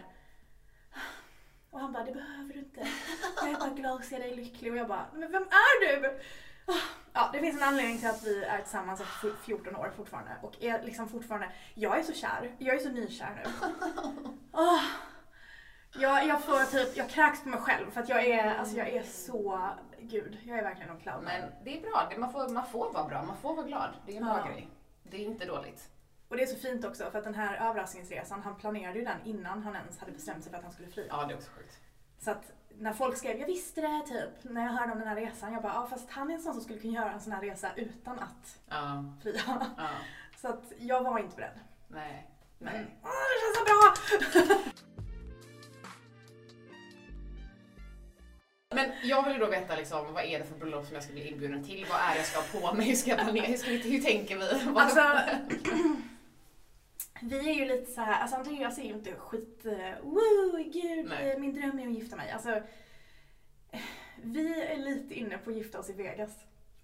Och 1.71 1.79
han 1.79 1.93
bara, 1.93 2.03
det 2.03 2.11
behöver 2.11 2.53
du 2.53 2.59
inte. 2.59 2.87
Jag 3.41 3.49
är 3.49 3.55
bara 3.55 3.69
glad 3.69 3.99
att 3.99 4.05
se 4.05 4.17
dig 4.17 4.35
lycklig 4.35 4.71
och 4.71 4.77
jag 4.77 4.87
bara, 4.87 5.05
men 5.13 5.31
vem 5.31 5.43
är 5.43 6.01
du? 6.01 6.19
Ja, 7.13 7.29
det 7.33 7.39
finns 7.39 7.61
en 7.61 7.67
anledning 7.67 7.97
till 7.99 8.07
att 8.09 8.23
vi 8.23 8.43
är 8.43 8.57
tillsammans 8.61 9.01
efter 9.01 9.31
14 9.43 9.75
år 9.75 9.91
fortfarande 9.97 10.31
och 10.41 10.63
är 10.63 10.83
liksom 10.83 11.09
fortfarande, 11.09 11.49
jag 11.73 11.99
är 11.99 12.03
så 12.03 12.13
kär, 12.13 12.55
jag 12.57 12.75
är 12.75 12.79
så 12.79 12.89
nykär 12.89 13.43
nu. 13.45 13.51
Åh. 14.51 14.81
Jag, 15.95 16.27
jag 16.27 16.43
får 16.43 16.71
typ, 16.71 16.97
jag 16.97 17.09
kräks 17.09 17.43
på 17.43 17.49
mig 17.49 17.59
själv 17.59 17.91
för 17.91 18.01
att 18.01 18.09
jag 18.09 18.25
är, 18.25 18.55
alltså 18.55 18.77
jag 18.77 18.87
är 18.89 19.03
så, 19.03 19.69
gud, 19.99 20.37
jag 20.43 20.59
är 20.59 20.63
verkligen 20.63 20.89
en 20.91 20.99
clown. 20.99 21.23
Men 21.23 21.51
det 21.63 21.77
är 21.77 21.81
bra, 21.81 22.11
man 22.17 22.31
får, 22.31 22.49
man 22.49 22.65
får 22.67 22.93
vara 22.93 23.07
bra, 23.07 23.23
man 23.23 23.37
får 23.37 23.55
vara 23.55 23.65
glad. 23.67 23.89
Det 24.05 24.11
är 24.13 24.17
en 24.17 24.23
bra 24.25 24.39
Ja. 24.45 24.51
grej. 24.51 24.69
Det 25.03 25.17
är 25.17 25.25
inte 25.25 25.45
dåligt. 25.45 25.89
Och 26.27 26.37
det 26.37 26.43
är 26.43 26.47
så 26.47 26.55
fint 26.55 26.85
också 26.85 27.11
för 27.11 27.17
att 27.17 27.23
den 27.23 27.35
här 27.35 27.69
överraskningsresan, 27.69 28.41
han 28.41 28.55
planerade 28.55 28.99
ju 28.99 29.05
den 29.05 29.17
innan 29.25 29.63
han 29.63 29.75
ens 29.75 29.99
hade 29.99 30.11
bestämt 30.11 30.43
sig 30.43 30.51
för 30.51 30.57
att 30.57 30.63
han 30.63 30.73
skulle 30.73 30.87
fria. 30.91 31.05
Ja, 31.09 31.25
det 31.25 31.33
är 31.33 31.37
också 31.37 31.51
sjukt. 31.51 31.77
Så 32.23 32.31
att 32.31 32.51
när 32.77 32.93
folk 32.93 33.17
skrev 33.17 33.39
jag 33.39 33.47
visste 33.47 33.81
det 33.81 34.01
typ, 34.07 34.51
när 34.53 34.63
jag 34.65 34.71
hörde 34.71 34.91
om 34.91 34.99
den 34.99 35.07
här 35.07 35.15
resan, 35.15 35.53
jag 35.53 35.61
bara 35.61 35.73
ja 35.73 35.87
fast 35.89 36.09
han 36.09 36.29
är 36.29 36.33
en 36.35 36.41
sån 36.41 36.53
som 36.53 36.63
skulle 36.63 36.79
kunna 36.79 36.93
göra 36.93 37.11
en 37.11 37.21
sån 37.21 37.33
här 37.33 37.41
resa 37.41 37.69
utan 37.75 38.19
att 38.19 38.59
Ja, 38.69 39.05
fria. 39.23 39.41
ja. 39.77 39.87
Så 40.41 40.47
att 40.47 40.63
jag 40.79 41.03
var 41.03 41.19
inte 41.19 41.35
beredd. 41.35 41.59
Nej. 41.87 42.29
Men 42.59 42.73
Nej. 42.73 42.85
åh, 43.03 43.09
det 43.09 43.39
känns 43.41 43.57
så 43.57 43.63
bra! 43.65 44.63
Men 48.75 48.91
jag 49.03 49.23
vill 49.23 49.33
ju 49.33 49.39
då 49.39 49.45
veta 49.45 49.75
liksom, 49.75 50.13
vad 50.13 50.23
är 50.23 50.39
det 50.39 50.45
för 50.45 50.55
bröllop 50.55 50.85
som 50.85 50.93
jag 50.95 51.03
ska 51.03 51.13
bli 51.13 51.27
inbjuden 51.31 51.63
till? 51.63 51.85
Vad 51.89 51.99
är 51.99 52.11
det 52.13 52.17
jag 52.17 52.25
ska 52.25 52.39
ha 52.39 52.69
på 52.69 52.75
mig? 52.77 52.87
Hur 52.87 52.95
ska 52.95 53.09
jag 53.09 53.19
planera? 53.19 53.45
Hur, 53.45 53.57
ska 53.57 53.69
vi, 53.69 53.77
hur 53.91 53.99
tänker 54.03 54.37
vi? 54.37 54.79
Alltså, 54.79 55.01
vi 57.23 57.49
är 57.49 57.53
ju 57.53 57.65
lite 57.65 57.91
så 57.91 58.01
här, 58.01 58.21
alltså 58.21 58.35
Andreas 58.37 58.77
är 58.77 58.83
ju 58.83 58.93
inte 58.93 59.15
skit, 59.15 59.61
uh, 59.65 59.95
woo, 60.01 60.63
gud, 60.73 61.05
Nej. 61.09 61.31
eh, 61.31 61.39
min 61.39 61.53
dröm 61.55 61.79
är 61.79 61.87
att 61.87 61.93
gifta 61.93 62.15
mig. 62.15 62.31
Alltså, 62.31 62.49
eh, 63.71 63.81
vi 64.23 64.63
är 64.63 64.77
lite 64.77 65.13
inne 65.13 65.37
på 65.37 65.49
att 65.49 65.55
gifta 65.55 65.79
oss 65.79 65.89
i 65.89 65.93
Vegas. 65.93 66.31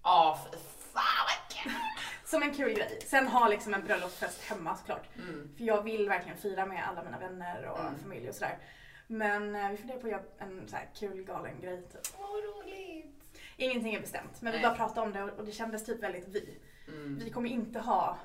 Ja, 0.02 0.40
fy 0.44 0.58
fan 0.92 1.02
vad 1.26 1.62
kul! 1.62 1.72
Som 2.24 2.42
en 2.42 2.54
kul 2.54 2.74
grej. 2.74 2.98
Sen 3.06 3.26
ha 3.28 3.48
liksom 3.48 3.74
en 3.74 3.84
bröllopsfest 3.84 4.42
hemma 4.42 4.76
såklart. 4.76 5.08
Mm. 5.16 5.50
För 5.56 5.64
jag 5.64 5.82
vill 5.82 6.08
verkligen 6.08 6.38
fira 6.38 6.66
med 6.66 6.88
alla 6.88 7.02
mina 7.04 7.18
vänner 7.18 7.66
och 7.66 7.80
Mm. 7.80 7.98
familj 7.98 8.28
och 8.28 8.34
sådär. 8.34 8.58
Men 9.06 9.56
eh, 9.56 9.70
vi 9.70 9.76
funderar 9.76 9.98
på 9.98 10.06
att 10.06 10.12
göra 10.12 10.22
en 10.38 10.68
så 10.68 10.76
här 10.76 10.88
kul 10.94 11.24
galen 11.24 11.60
grej 11.60 11.82
typ. 11.82 12.00
Åh, 12.18 12.26
vad 12.32 12.44
roligt! 12.44 13.40
Ingenting 13.56 13.94
är 13.94 14.00
bestämt 14.00 14.42
men 14.42 14.52
vi 14.52 14.58
Nej. 14.58 14.68
bara 14.68 14.76
pratade 14.76 15.00
om 15.06 15.12
det 15.12 15.22
och 15.22 15.38
och 15.38 15.44
det 15.44 15.52
kändes 15.52 15.84
typ 15.86 16.02
väldigt 16.02 16.28
vi. 16.28 16.58
Mm. 16.88 17.18
Vi 17.24 17.30
kommer 17.30 17.48
inte 17.50 17.78
ha 17.78 18.18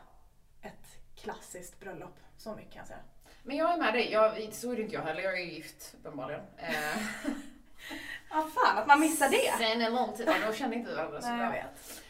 ett 0.62 0.98
klassiskt 1.16 1.80
bröllop. 1.80 2.20
Så 2.38 2.56
mycket 2.56 2.74
kan 2.74 2.80
jag 2.80 2.88
säga. 2.88 3.00
Men 3.44 3.58
jag 3.58 3.74
är 3.74 3.78
med 3.78 3.94
dig. 3.94 4.12
Jag, 4.12 4.54
så 4.54 4.72
är 4.72 4.76
det 4.76 4.82
inte 4.82 4.94
jag 4.96 5.02
heller. 5.02 5.22
Jag 5.22 5.34
är 5.40 5.44
ju 5.46 5.52
gift 5.52 5.96
uppenbarligen. 6.00 6.42
Eh, 6.58 6.74
Ja 8.30 8.48
fan 8.56 8.78
att 8.78 8.88
man 8.88 9.00
missar 9.00 9.30
det. 9.30 9.66
Sen 9.66 9.82
en 9.82 9.96
lång 9.96 10.14
tid, 10.14 10.28
ja, 10.28 10.48
då 10.48 10.54
kände 10.54 10.76
inte 10.76 10.90
vi 10.90 10.96
varandra 10.96 11.22
så 11.22 11.28
bra. 11.28 11.54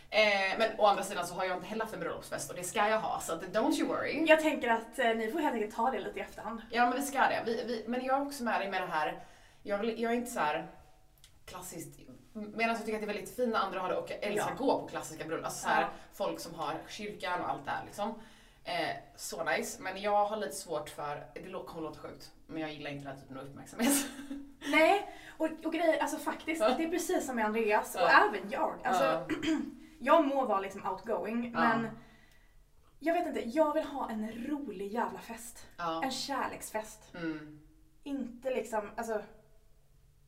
Eh, 0.10 0.58
men 0.58 0.80
å 0.80 0.86
andra 0.86 1.04
sidan 1.04 1.28
så 1.28 1.36
har 1.36 1.46
jag 1.46 1.58
inte 1.58 1.68
heller 1.68 1.82
haft 1.84 1.94
en 1.94 2.00
bröllopsfest 2.00 2.50
och 2.50 2.56
det 2.56 2.64
ska 2.64 2.88
jag 2.90 3.00
ha 3.00 3.20
så 3.20 3.34
don't 3.36 3.74
you 3.80 3.88
worry. 3.88 4.26
Jag 4.28 4.40
tänker 4.42 4.70
att 4.70 5.00
eh, 5.00 5.08
ni 5.10 5.32
får 5.32 5.40
helt 5.40 5.54
enkelt 5.56 5.76
ta 5.76 5.92
det 5.92 6.00
lite 6.00 6.20
i 6.20 6.22
efterhand. 6.22 6.62
Ja 6.72 6.86
men 6.90 7.00
vi 7.00 7.06
ska 7.06 7.20
det. 7.20 7.44
Vi, 7.46 7.64
vi, 7.68 7.84
men 7.88 8.06
jag 8.06 8.18
är 8.22 8.28
också 8.28 8.44
med 8.44 8.62
dig 8.62 8.70
med 8.72 8.82
det 8.82 8.88
här, 8.88 9.24
jag, 9.64 9.78
vill, 9.78 10.02
jag 10.02 10.12
är 10.12 10.16
inte 10.16 10.32
så 10.32 10.40
här 10.40 10.68
klassiskt, 11.46 12.00
medan 12.34 12.70
jag 12.76 12.80
tycker 12.86 12.94
att 12.94 13.02
det 13.02 13.06
är 13.12 13.14
väldigt 13.14 13.36
fint 13.36 13.52
när 13.54 13.60
andra 13.60 13.80
har 13.80 13.90
det 13.90 13.96
och 13.96 14.12
jag 14.12 14.24
älskar 14.24 14.48
Ja. 14.48 14.52
att 14.54 14.58
gå 14.58 14.82
på 14.82 14.88
klassiska 14.88 15.24
bröllop. 15.26 15.46
Alltså 15.46 15.64
så 15.64 15.70
här, 15.70 15.82
Ja. 15.82 15.88
folk 16.14 16.40
som 16.40 16.56
har 16.56 16.74
kyrkan 16.90 17.42
och 17.42 17.50
allt 17.50 17.66
det 17.66 17.72
här 17.72 17.86
liksom. 17.86 18.22
Eh, 18.68 18.96
så 19.16 19.44
nice. 19.44 19.82
Men 19.82 20.02
jag 20.02 20.26
har 20.26 20.38
lite 20.38 20.56
svårt 20.56 20.90
för, 20.90 21.26
det 21.34 21.52
kommer 21.66 21.82
låta 21.82 22.00
sjukt, 22.00 22.32
men 22.48 22.62
jag 22.62 22.74
gillar 22.74 22.92
inte 22.92 23.04
den 23.08 23.16
här 23.16 23.22
typen 23.24 23.38
av 23.38 23.44
uppmärksamhet. 23.46 24.06
Nej, 24.72 25.10
och, 25.38 25.50
och 25.66 25.74
grejer, 25.74 26.00
alltså 26.02 26.18
faktiskt, 26.18 26.62
Ja. 26.62 26.70
det 26.78 26.84
är 26.84 26.90
precis 26.90 27.26
som 27.26 27.36
med 27.36 27.46
Andreas 27.46 27.96
och 27.96 28.02
Ja. 28.02 28.30
även 28.30 28.50
jag. 28.50 28.76
Alltså, 28.84 29.04
Ja. 29.04 29.28
jag 30.00 30.28
må 30.28 30.46
vara 30.46 30.60
liksom 30.60 30.86
outgoing 30.86 31.52
men 31.52 31.88
jag 33.00 33.14
vet 33.14 33.28
inte, 33.28 33.50
jag 33.50 33.74
vill 33.74 33.84
ha 33.84 34.10
en 34.10 34.32
rolig 34.48 34.92
jävla 34.94 35.20
fest. 35.20 35.68
En 36.04 36.12
kärleksfest. 36.12 37.16
Mm. 37.16 37.60
Inte 38.04 38.50
liksom, 38.50 38.92
alltså, 38.98 39.24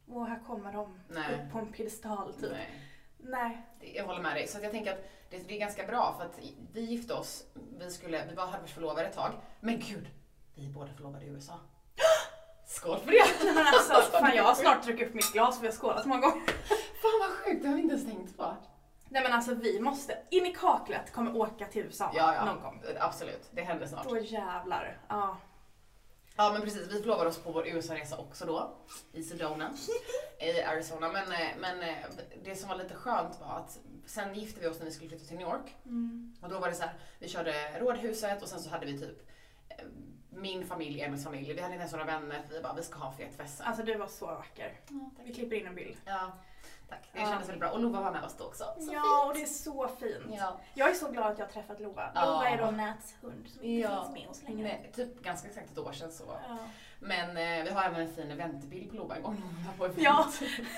åh 0.07 0.27
här 0.27 0.39
kommer 0.47 0.73
de 0.73 0.99
Nej. 1.09 1.35
upp 1.35 1.51
på 1.51 1.59
en 1.59 1.71
piedestal 1.71 2.33
typ. 2.33 2.51
Nej. 2.51 2.69
Nej. 3.19 3.65
Jag 3.79 4.05
håller 4.05 4.21
med 4.21 4.35
dig. 4.35 4.47
Så 4.47 4.59
jag 4.61 4.71
tänker 4.71 4.91
att 4.93 5.09
det, 5.29 5.47
det 5.47 5.55
är 5.55 5.59
ganska 5.59 5.87
bra 5.87 6.15
för 6.17 6.25
att 6.25 6.39
vi 6.73 6.81
gifte 6.81 7.13
oss, 7.13 7.43
vi, 7.79 7.91
skulle, 7.91 8.25
vi 8.25 8.35
var 8.35 8.47
hade 8.47 8.67
förlovade 8.67 9.07
ett 9.07 9.15
tag. 9.15 9.31
Men 9.59 9.79
gud, 9.79 10.07
vi 10.55 10.65
är 10.65 10.69
båda 10.69 10.93
förlovade 10.93 11.25
i 11.25 11.27
USA. 11.27 11.53
Skål 12.67 12.99
för 12.99 13.11
det! 13.11 13.43
Nej, 13.43 13.53
men 13.53 13.67
alltså, 13.67 13.93
fan 14.11 14.35
jag 14.35 14.43
har 14.43 14.55
snart 14.55 14.83
druckit 14.83 15.07
upp 15.07 15.13
mitt 15.13 15.33
glas 15.33 15.55
för 15.55 15.61
vi 15.61 15.67
har 15.67 15.75
skålat 15.75 16.01
så 16.03 16.09
många 16.09 16.21
gånger. 16.21 16.45
Fan 17.01 17.19
vad 17.19 17.29
sjukt, 17.29 17.61
det 17.61 17.67
har 17.67 17.75
vi 17.75 17.81
inte 17.81 17.95
ens 17.95 18.07
tänkt 18.07 18.37
på. 18.37 18.55
Nej 19.09 19.23
men 19.23 19.33
alltså 19.33 19.53
vi 19.53 19.79
måste, 19.79 20.17
in 20.29 20.45
i 20.45 20.53
kaklet 20.53 21.11
kommer 21.11 21.37
åka 21.37 21.65
till 21.65 21.81
USA 21.81 22.11
Ja, 22.15 22.35
ja. 22.35 22.45
någon 22.45 22.61
gång. 22.61 22.83
Absolut, 22.99 23.49
det 23.51 23.61
händer 23.61 23.87
snart. 23.87 24.09
Då 24.09 24.17
jävlar. 24.17 24.97
Ja. 25.07 25.37
Ja 26.37 26.53
men 26.53 26.61
precis, 26.61 26.87
vi 26.91 27.01
förlovade 27.01 27.29
oss 27.29 27.37
på 27.37 27.51
vår 27.51 27.67
USA-resa 27.67 28.17
också 28.17 28.45
då. 28.45 28.75
I 29.11 29.23
Sedona. 29.23 29.73
I 30.39 30.61
Arizona. 30.61 31.11
Men, 31.11 31.31
eh, 31.31 31.57
men 31.59 31.81
eh, 31.81 31.95
det 32.43 32.55
som 32.55 32.69
var 32.69 32.75
lite 32.75 32.95
skönt 32.95 33.39
var 33.41 33.55
att 33.57 33.79
sen 34.05 34.35
gifte 34.35 34.59
vi 34.61 34.67
oss 34.67 34.79
när 34.79 34.85
vi 34.85 34.91
skulle 34.91 35.09
flytta 35.09 35.25
till 35.25 35.37
New 35.37 35.47
York. 35.47 35.75
Mm. 35.85 36.35
Och 36.41 36.49
då 36.49 36.59
var 36.59 36.69
det 36.69 36.75
så 36.75 36.83
här, 36.83 36.93
vi 37.19 37.29
körde 37.29 37.79
rådhuset 37.79 38.41
och 38.41 38.47
sen 38.47 38.59
så 38.59 38.69
hade 38.69 38.85
vi 38.85 38.99
typ 38.99 39.29
eh, 39.69 39.85
min 40.29 40.67
familj, 40.67 41.01
Emils 41.01 41.23
familj. 41.23 41.53
Vi 41.53 41.61
hade 41.61 41.73
inte 41.73 41.81
ens 41.81 41.91
några 41.91 42.05
vänner. 42.05 42.41
Vi 42.49 42.61
bara, 42.61 42.73
vi 42.73 42.83
ska 42.83 42.99
ha 42.99 43.11
en 43.11 43.17
fet 43.17 43.35
fest. 43.35 43.61
Alltså 43.61 43.83
du 43.83 43.97
var 43.97 44.07
så 44.07 44.25
vacker. 44.25 44.79
Vi 45.23 45.33
klipper 45.33 45.55
in 45.55 45.67
en 45.67 45.75
bild. 45.75 45.97
Ja, 46.05 46.31
tack. 46.89 47.09
Det 47.13 47.19
Ja. 47.19 47.25
kändes 47.25 47.47
väldigt 47.49 47.59
bra. 47.59 47.69
Och 47.71 47.79
Lova 47.79 48.01
var 48.01 48.11
med 48.11 48.23
oss 48.23 48.35
då 48.37 48.43
också. 48.45 48.63
Så 48.79 48.93
ja, 48.93 49.25
och 49.27 49.35
fint. 49.35 49.45
det 49.47 49.51
är 49.51 49.53
så 49.53 49.87
fint. 49.87 50.35
Ja. 50.37 50.59
Jag 50.73 50.89
är 50.89 50.93
så 50.93 51.11
glad 51.11 51.31
att 51.31 51.39
jag 51.39 51.45
har 51.45 51.51
träffat 51.53 51.79
Lova. 51.79 52.11
Ja. 52.15 52.25
Lova 52.25 52.49
är 52.49 52.57
då 52.57 52.71
Nats 52.71 53.15
hund 53.21 53.47
som 53.49 53.63
inte 53.63 53.87
Ja. 53.89 54.03
finns 54.03 54.13
med 54.19 54.29
oss 54.29 54.43
längre. 54.43 54.67
Nej, 54.67 54.91
typ 54.95 55.23
ganska 55.23 55.47
exakt 55.47 55.71
ett 55.71 55.77
år 55.77 55.91
sedan 55.91 56.11
så. 56.11 56.23
Ja. 56.27 56.57
Men 56.99 57.29
eh, 57.37 57.63
vi 57.63 57.69
har 57.69 57.83
även 57.83 58.01
en 58.01 58.15
fin 58.15 58.31
eventbild 58.31 58.89
på 58.89 58.95
Lova 58.95 59.15
en 59.15 59.21
gång 59.21 59.35
när 59.35 59.41
hon 59.41 59.63
var 59.65 59.73
på 59.73 59.85
event. 59.85 60.01
Ja. 60.03 60.27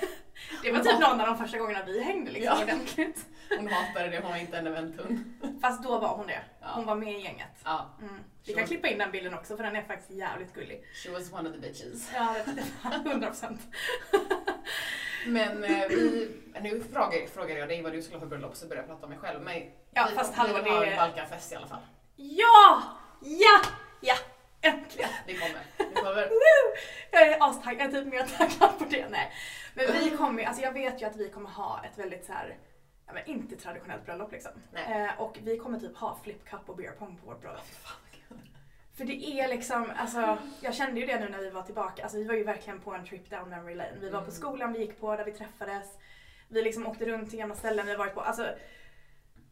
Det 0.62 0.72
var 0.72 0.80
typ 0.80 1.00
någon 1.00 1.20
av 1.20 1.26
de 1.26 1.38
första 1.38 1.58
gångerna 1.58 1.84
vi 1.86 2.02
hängde 2.02 2.30
liksom 2.30 2.56
Ja. 2.58 2.64
ordentligt. 2.64 3.26
Hon 3.58 3.68
hatade 3.68 4.08
det, 4.08 4.20
hon 4.20 4.30
var 4.30 4.38
inte 4.38 4.58
en 4.58 4.66
eventhund. 4.66 5.18
Fast 5.62 5.82
då 5.82 5.98
var 5.98 6.16
hon 6.16 6.26
det. 6.26 6.40
Ja. 6.60 6.66
Hon 6.74 6.86
var 6.86 6.94
med 6.94 7.12
i 7.14 7.20
gänget. 7.20 7.48
Ja, 7.64 7.90
Mm. 8.00 8.14
Vi 8.46 8.54
kan 8.54 8.66
klippa 8.66 8.88
in 8.88 8.98
den 8.98 9.10
bilden 9.10 9.34
också 9.34 9.56
för 9.56 9.64
den 9.64 9.76
är 9.76 9.82
faktiskt 9.82 10.10
jävligt 10.10 10.54
gullig. 10.54 10.84
she 11.04 11.10
was 11.10 11.32
one 11.32 11.48
of 11.48 11.54
the 11.54 11.60
bitches. 11.60 12.10
Ja, 12.14 12.36
det- 12.82 12.88
100 13.10 13.26
procent. 13.26 13.60
Men 15.26 15.64
eh, 15.64 15.88
vi, 15.88 16.30
nu 16.60 16.82
frågar, 16.92 17.26
frågar 17.26 17.56
jag 17.56 17.68
dig 17.68 17.82
vad 17.82 17.92
du 17.92 18.02
skulle 18.02 18.16
ha 18.16 18.20
för 18.20 18.26
bröllop 18.28 18.56
så 18.56 18.66
börjar 18.68 18.82
jag 18.82 18.88
prata 18.88 19.04
om 19.06 19.10
mig 19.10 19.18
själv. 19.18 19.40
Men 19.42 19.62
Ja, 19.94 20.06
vi, 20.10 20.16
fast 20.16 20.32
vi 20.32 20.36
hallå, 20.36 20.62
vill 20.62 20.72
ha 20.72 20.80
det- 20.80 20.86
en 20.86 20.96
Balkanfest 20.96 21.52
i 21.52 21.54
alla 21.56 21.66
fall. 21.66 21.80
Ja! 22.16 22.82
Ja! 23.20 23.60
Ja! 24.00 24.14
Äntligen! 24.62 25.08
Det 25.26 25.34
kommer. 25.34 25.60
Det 25.78 25.94
kommer. 26.00 26.28
Jag 27.10 27.22
är 27.22 27.48
astaggad, 27.50 27.80
jag 27.80 27.94
är 27.94 28.02
typ 28.04 28.12
mer 28.12 28.22
taggad 28.38 28.78
på 28.78 28.84
det. 28.84 29.08
Nej. 29.08 29.32
Men 29.74 29.86
vi 29.92 30.10
kommer 30.16 30.40
ju- 30.40 30.46
alltså 30.46 30.62
jag 30.62 30.72
vet 30.72 31.02
ju 31.02 31.06
att 31.06 31.16
vi 31.16 31.28
kommer 31.30 31.50
ha 31.50 31.84
ett 31.84 31.98
väldigt 31.98 32.24
så 32.26 32.32
här, 32.32 32.56
ja, 33.06 33.12
men 33.12 33.26
inte 33.26 33.56
traditionellt 33.56 34.04
bröllop 34.06 34.32
liksom. 34.32 34.52
Eh, 34.74 35.20
och 35.20 35.38
vi 35.42 35.58
kommer 35.58 35.80
typ 35.80 35.96
ha 35.96 36.18
flip 36.24 36.44
cup 36.48 36.68
och 36.68 36.76
beer 36.76 36.92
pong 36.92 37.16
på 37.16 37.26
vårt 37.26 37.40
bröllop. 37.40 37.64
För 38.96 39.04
det 39.04 39.24
är 39.40 39.48
liksom, 39.48 39.92
alltså 39.96 40.38
jag 40.60 40.74
kände 40.74 41.00
ju 41.00 41.06
det 41.06 41.20
nu 41.20 41.28
när 41.28 41.38
vi 41.38 41.50
var 41.50 41.62
tillbaka, 41.62 42.02
alltså 42.02 42.18
vi 42.18 42.24
var 42.24 42.34
ju 42.34 42.44
verkligen 42.44 42.80
på 42.80 42.94
en 42.94 43.06
trip 43.06 43.30
down 43.30 43.48
memory 43.48 43.74
lane. 43.74 43.92
Vi 44.00 44.10
var 44.10 44.18
på 44.20 44.24
Mm. 44.24 44.34
skolan 44.36 44.72
vi 44.72 44.78
gick 44.78 45.00
på, 45.00 45.16
där 45.16 45.24
vi 45.24 45.32
träffades. 45.32 45.86
Vi 46.48 46.62
liksom 46.62 46.86
åkte 46.86 47.04
runt 47.06 47.30
till 47.30 47.38
gamla 47.38 47.54
ställen 47.54 47.86
vi 47.86 47.92
har 47.92 47.98
varit 47.98 48.14
på. 48.14 48.20
Alltså 48.20 48.54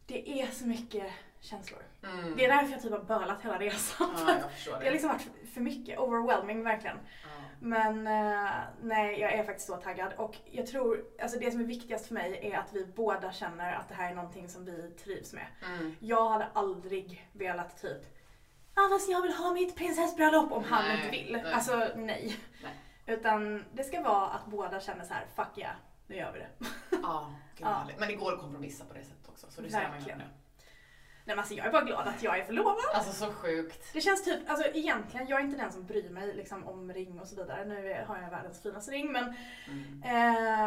det 0.05 0.41
är 0.41 0.47
så 0.47 0.67
mycket 0.67 1.11
känslor. 1.39 1.81
Mm. 2.03 2.35
Det 2.37 2.45
är 2.45 2.49
därför 2.49 2.71
jag 2.71 2.81
typ 2.81 2.91
har 2.91 2.99
bölat 3.19 3.41
hela 3.41 3.59
resan. 3.59 4.09
Ja, 4.17 4.25
det. 4.65 4.79
Det 4.79 4.85
har 4.85 4.91
liksom 4.91 5.09
varit 5.09 5.27
för 5.53 5.61
mycket, 5.61 5.99
overwhelming 5.99 6.63
verkligen. 6.63 6.97
Ja. 7.23 7.29
Men 7.59 8.07
eh, 8.07 8.51
nej, 8.81 9.19
jag 9.19 9.33
är 9.33 9.43
faktiskt 9.43 9.67
så 9.67 9.75
taggad. 9.75 10.13
Och 10.17 10.37
jag 10.45 10.67
tror, 10.67 11.05
alltså 11.21 11.39
det 11.39 11.51
som 11.51 11.61
är 11.61 11.65
viktigast 11.65 12.07
för 12.07 12.13
mig 12.13 12.39
är 12.51 12.57
att 12.57 12.73
vi 12.73 12.85
båda 12.85 13.31
känner 13.31 13.73
att 13.73 13.89
det 13.89 13.95
här 13.95 14.11
är 14.11 14.15
någonting 14.15 14.49
som 14.49 14.65
vi 14.65 14.91
trivs 15.03 15.33
med. 15.33 15.45
Mm. 15.65 15.95
Jag 15.99 16.29
hade 16.29 16.47
aldrig 16.53 17.29
velat 17.31 17.81
typ, 17.81 18.01
ah, 18.73 18.89
fast 18.89 19.09
jag 19.09 19.21
vill 19.21 19.33
ha 19.33 19.53
mitt 19.53 19.75
prinsessbröllop 19.75 20.51
om 20.51 20.63
han 20.63 20.85
Nej, 20.85 20.97
inte 20.97 21.11
vill. 21.11 21.41
nej. 21.43 21.53
Alltså 21.53 21.87
nej. 21.95 22.35
Nej. 22.63 22.73
Utan 23.05 23.65
det 23.73 23.83
ska 23.83 24.01
vara 24.01 24.27
att 24.27 24.45
båda 24.45 24.79
känner 24.79 25.05
så 25.05 25.13
här, 25.13 25.25
fuck 25.35 25.57
yeah, 25.57 25.75
nu 26.07 26.15
gör 26.15 26.31
vi 26.31 26.39
det. 26.39 26.49
Ja, 27.03 27.33
gud 27.55 27.67
Ja. 27.67 27.87
Men 27.97 28.07
det 28.07 28.15
går 28.15 28.33
att 28.33 28.39
kompromissa 28.39 28.85
på 28.85 28.93
det 28.93 29.03
sättet 29.03 29.29
också. 29.29 29.47
Så 29.49 29.61
det 29.61 29.69
ser 29.69 30.15
man. 30.17 30.27
Nej 31.29 31.35
men 31.35 31.39
alltså 31.39 31.53
jag 31.53 31.65
är 31.67 31.71
bara 31.71 31.83
glad 31.83 32.07
att 32.07 32.23
jag 32.23 32.39
är 32.39 32.43
förlovad. 32.43 32.75
Alltså 32.93 33.25
så 33.25 33.31
sjukt. 33.33 33.93
Det 33.93 34.01
känns 34.01 34.23
typ, 34.23 34.49
alltså 34.49 34.67
egentligen, 34.73 35.27
jag 35.27 35.39
är 35.39 35.43
inte 35.43 35.57
den 35.57 35.71
som 35.71 35.85
bryr 35.85 36.09
mig 36.09 36.35
liksom, 36.35 36.67
om 36.67 36.93
ring 36.93 37.19
och 37.19 37.27
så 37.27 37.35
vidare. 37.35 37.65
Nu 37.65 38.03
har 38.07 38.17
jag 38.21 38.29
världens 38.29 38.61
finaste 38.61 38.91
ring 38.91 39.11
men 39.11 39.33
Mm. 39.67 40.03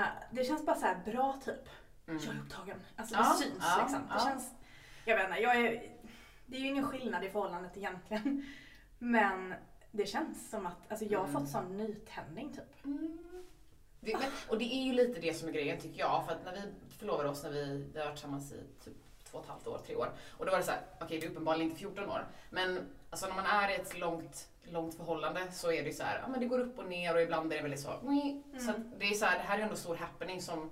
eh, 0.00 0.04
det 0.30 0.44
känns 0.44 0.66
bara 0.66 0.76
så 0.76 0.86
här 0.86 1.00
bra 1.04 1.40
typ. 1.44 1.68
Mm. 2.06 2.20
Jag 2.24 2.34
är 2.34 2.40
upptagen. 2.40 2.80
Alltså 2.96 3.14
Ja, 3.14 3.22
det 3.38 3.44
syns 3.44 3.58
ja, 3.60 3.78
liksom. 3.82 3.98
Det 4.08 4.14
ja. 4.18 4.24
känns, 4.24 4.50
jag 5.04 5.16
vet 5.16 5.28
inte, 5.28 5.40
jag 5.42 5.56
är, 5.56 5.82
det 6.46 6.56
är 6.56 6.60
ju 6.60 6.66
ingen 6.68 6.86
skillnad 6.88 7.24
i 7.24 7.30
förhållandet 7.30 7.76
egentligen. 7.76 8.46
Men 8.98 9.54
det 9.90 10.06
känns 10.06 10.50
som 10.50 10.66
att, 10.66 10.90
alltså 10.90 11.04
jag 11.04 11.18
har 11.18 11.28
Mm. 11.28 11.40
fått 11.40 11.50
sån 11.50 11.76
nytändning 11.76 12.52
typ. 12.52 12.84
Mm. 12.84 13.18
Det, 14.00 14.12
men, 14.12 14.30
och 14.48 14.58
det 14.58 14.64
är 14.74 14.82
ju 14.84 14.92
lite 14.92 15.20
det 15.20 15.34
som 15.34 15.48
är 15.48 15.52
grejen 15.52 15.80
tycker 15.80 16.00
jag. 16.00 16.24
För 16.26 16.32
att 16.32 16.44
när 16.44 16.52
vi 16.52 16.60
förlovade 16.98 17.28
oss, 17.28 17.42
när 17.42 17.50
vi, 17.50 17.90
vi 17.92 17.98
har 17.98 18.06
varit 18.06 18.16
tillsammans 18.16 18.52
i 18.52 18.60
typ 18.84 18.94
två 19.32 19.38
och 19.38 19.44
ett 19.44 19.50
halvt 19.50 19.66
år, 19.66 19.80
tre 19.86 19.96
år. 19.96 20.10
Och 20.38 20.44
då 20.46 20.50
var 20.50 20.58
det 20.58 20.64
så 20.64 20.70
här, 20.70 20.80
okej 21.00 21.18
det 21.20 21.26
är 21.26 21.30
uppenbarligen 21.30 21.66
inte 21.68 21.78
14 21.80 22.10
år. 22.10 22.26
Men 22.50 22.88
alltså 23.10 23.26
när 23.26 23.34
man 23.34 23.46
är 23.46 23.70
i 23.70 23.74
ett 23.74 23.98
långt, 23.98 24.48
långt 24.64 24.94
förhållande 24.96 25.52
så 25.52 25.72
är 25.72 25.84
det 25.84 25.92
så 25.92 26.02
här, 26.02 26.18
ja 26.22 26.28
men 26.28 26.40
det 26.40 26.46
går 26.46 26.58
upp 26.60 26.78
och 26.78 26.86
ner 26.86 27.14
och 27.14 27.22
ibland 27.22 27.52
är 27.52 27.56
det 27.56 27.62
väldigt 27.62 27.80
så, 27.80 27.90
mm. 27.92 28.42
Så 28.66 28.72
det 28.98 29.06
är 29.06 29.14
så 29.14 29.24
här, 29.24 29.38
det 29.38 29.44
här 29.44 29.58
är 29.58 29.62
ändå 29.62 29.76
stor 29.76 29.96
happening 29.96 30.42
som 30.42 30.70